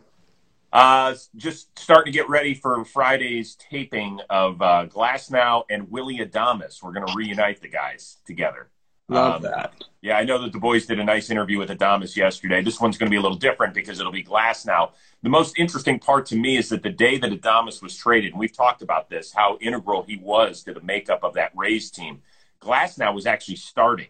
Uh, 0.73 1.15
just 1.37 1.77
starting 1.79 2.13
to 2.13 2.17
get 2.17 2.29
ready 2.29 2.55
for 2.55 2.85
Friday's 2.85 3.57
taping 3.57 4.21
of 4.31 4.63
uh, 4.63 4.87
Glasnow 4.87 5.65
and 5.69 5.91
Willie 5.91 6.19
Adames. 6.19 6.83
We're 6.83 6.93
going 6.93 7.07
to 7.07 7.15
reunite 7.17 7.61
the 7.61 7.69
guys 7.69 8.19
together. 8.25 8.71
Love 9.09 9.37
Um, 9.37 9.51
that. 9.51 9.85
Yeah, 10.01 10.17
I 10.17 10.23
know 10.25 10.39
that 10.39 10.53
the 10.53 10.61
boys 10.61 10.87
did 10.87 11.01
a 11.01 11.05
nice 11.05 11.29
interview 11.29 11.59
with 11.59 11.71
Adames 11.71 12.15
yesterday. 12.15 12.63
This 12.63 12.81
one's 12.81 12.97
going 12.97 13.09
to 13.09 13.11
be 13.11 13.17
a 13.17 13.21
little 13.21 13.37
different 13.37 13.75
because 13.75 13.99
it'll 13.99 14.13
be 14.13 14.23
Glasnow. 14.23 14.93
The 15.23 15.29
most 15.29 15.59
interesting 15.59 15.99
part 15.99 16.27
to 16.27 16.37
me 16.37 16.57
is 16.57 16.69
that 16.69 16.85
the 16.85 16.91
day 16.91 17.19
that 17.19 17.33
Adames 17.33 17.83
was 17.83 17.97
traded, 17.97 18.31
and 18.31 18.39
we've 18.39 18.57
talked 18.57 18.81
about 18.81 19.11
this, 19.11 19.33
how 19.33 19.59
integral 19.61 20.05
he 20.05 20.17
was 20.17 20.63
to 20.65 20.73
the 20.73 20.81
makeup 20.81 21.25
of 21.25 21.35
that 21.35 21.51
Rays 21.57 21.91
team. 21.91 22.23
Glasnow 22.63 23.13
was 23.13 23.27
actually 23.27 23.57
starting. 23.57 24.09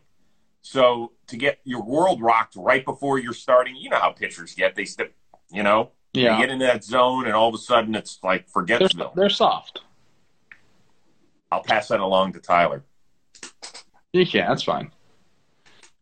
So 0.60 1.12
to 1.28 1.38
get 1.38 1.60
your 1.64 1.82
world 1.82 2.20
rocked 2.20 2.54
right 2.56 2.84
before 2.84 3.18
you're 3.18 3.32
starting, 3.32 3.76
you 3.76 3.88
know 3.88 3.98
how 3.98 4.10
pitchers 4.12 4.54
get. 4.54 4.74
They 4.74 4.84
step, 4.84 5.12
you 5.50 5.62
know, 5.62 5.92
they 6.12 6.22
Yeah, 6.22 6.38
get 6.40 6.50
in 6.50 6.58
that 6.60 6.82
zone, 6.84 7.26
and 7.26 7.34
all 7.34 7.48
of 7.48 7.54
a 7.54 7.58
sudden 7.58 7.94
it's 7.94 8.18
like 8.22 8.46
they're, 8.66 8.80
they're 9.14 9.28
soft. 9.30 9.82
I'll 11.52 11.62
pass 11.62 11.88
that 11.88 12.00
along 12.00 12.32
to 12.34 12.40
Tyler. 12.40 12.84
You 14.12 14.26
can. 14.26 14.48
That's 14.48 14.62
fine. 14.62 14.90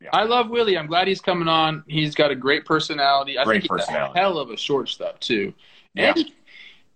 Yeah. 0.00 0.10
I 0.12 0.22
love 0.24 0.48
Willie. 0.50 0.78
I'm 0.78 0.86
glad 0.86 1.08
he's 1.08 1.20
coming 1.20 1.48
on. 1.48 1.82
He's 1.88 2.14
got 2.14 2.30
a 2.30 2.34
great 2.36 2.64
personality. 2.64 3.36
I 3.36 3.44
Great 3.44 3.62
think 3.62 3.62
he's 3.64 3.68
personality. 3.86 4.18
a 4.18 4.22
hell 4.22 4.38
of 4.38 4.50
a 4.50 4.56
shortstop 4.56 5.18
too. 5.20 5.52
Yeah. 5.94 6.12
And 6.16 6.32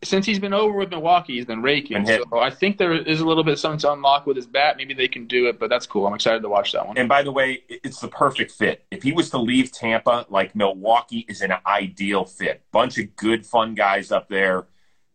since 0.05 0.27
he's 0.27 0.39
been 0.39 0.53
over 0.53 0.77
with 0.77 0.91
Milwaukee, 0.91 1.35
he's 1.35 1.45
been 1.45 1.63
raking. 1.63 2.05
Been 2.05 2.23
so 2.31 2.39
I 2.39 2.51
think 2.51 2.79
there 2.79 2.93
is 2.93 3.21
a 3.21 3.27
little 3.27 3.45
bit 3.45 3.53
of 3.53 3.61
something 3.61 3.79
to 3.81 3.93
unlock 3.93 4.27
with 4.27 4.37
his 4.37 4.47
bat. 4.47 4.77
Maybe 4.77 4.95
they 4.95 5.09
can 5.09 5.27
do 5.27 5.49
it, 5.49 5.59
but 5.59 5.71
that's 5.71 5.87
cool. 5.87 6.07
I'm 6.07 6.15
excited 6.15 6.43
to 6.43 6.49
watch 6.49 6.73
that 6.73 6.87
one. 6.87 6.99
And 6.99 7.09
by 7.09 7.23
the 7.23 7.33
way, 7.33 7.63
it's 7.69 8.01
the 8.01 8.09
perfect 8.09 8.51
fit. 8.53 8.85
If 8.91 9.03
he 9.03 9.13
was 9.13 9.31
to 9.31 9.39
leave 9.39 9.71
Tampa, 9.71 10.27
like 10.29 10.57
Milwaukee 10.57 11.25
is 11.29 11.41
an 11.41 11.55
ideal 11.67 12.25
fit. 12.25 12.63
Bunch 12.73 12.99
of 12.99 13.15
good, 13.17 13.47
fun 13.47 13.75
guys 13.75 14.11
up 14.11 14.29
there. 14.29 14.67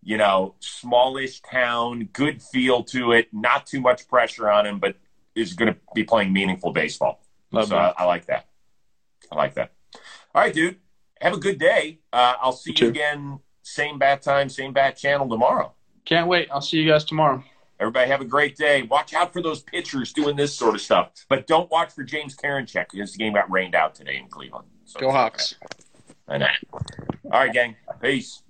You 0.04 0.18
know, 0.18 0.56
smallish 0.60 1.42
town, 1.42 2.10
good 2.14 2.42
feel 2.42 2.84
to 2.86 3.12
it, 3.12 3.28
not 3.34 3.66
too 3.66 3.82
much 3.82 4.08
pressure 4.08 4.50
on 4.50 4.66
him, 4.66 4.80
but 4.80 4.96
is 5.36 5.54
going 5.54 5.74
to 5.74 5.80
be 5.94 6.04
playing 6.04 6.32
meaningful 6.32 6.72
baseball. 6.72 7.22
Love 7.52 7.68
so 7.68 7.78
I. 7.78 7.94
I 7.98 8.04
like 8.06 8.26
that. 8.28 8.48
I 9.32 9.36
like 9.36 9.56
that. 9.56 9.74
All 10.34 10.42
right, 10.42 10.54
dude. 10.54 10.78
Have 11.22 11.34
a 11.34 11.38
good 11.38 11.58
day. 11.58 12.00
Uh, 12.14 12.36
I'll 12.40 12.52
see 12.52 12.72
You 12.72 12.86
you 12.86 12.90
again, 12.90 13.40
same 13.68 14.00
bat 14.00 14.22
time, 14.22 14.50
same 14.50 14.74
bat 14.74 14.98
channel 14.98 15.28
tomorrow. 15.28 15.74
Can't 16.06 16.28
wait. 16.28 16.48
I'll 16.52 16.62
see 16.62 16.78
you 16.78 16.90
guys 16.90 17.04
tomorrow. 17.04 17.44
Everybody 17.80 18.10
have 18.10 18.22
a 18.22 18.26
great 18.26 18.56
day. 18.56 18.84
Watch 18.84 19.14
out 19.14 19.34
for 19.34 19.42
those 19.42 19.62
pitchers 19.62 20.12
doing 20.12 20.36
this 20.36 20.54
sort 20.54 20.74
of 20.74 20.82
stuff. 20.82 21.12
But 21.30 21.46
don't 21.46 21.70
watch 21.70 21.94
for 21.94 22.04
James 22.04 22.36
Karinchak 22.36 22.88
because 22.92 23.12
the 23.12 23.20
game 23.20 23.34
got 23.34 23.52
rained 23.52 23.76
out 23.76 23.94
today 23.94 24.18
in 24.18 24.28
Cleveland. 24.30 24.68
So 24.86 25.00
Go 25.00 25.12
Hawks. 25.12 25.56
I 26.28 26.38
know. 26.40 26.48
All 27.26 27.32
right, 27.32 27.54
gang. 27.54 27.76
Peace. 28.02 28.42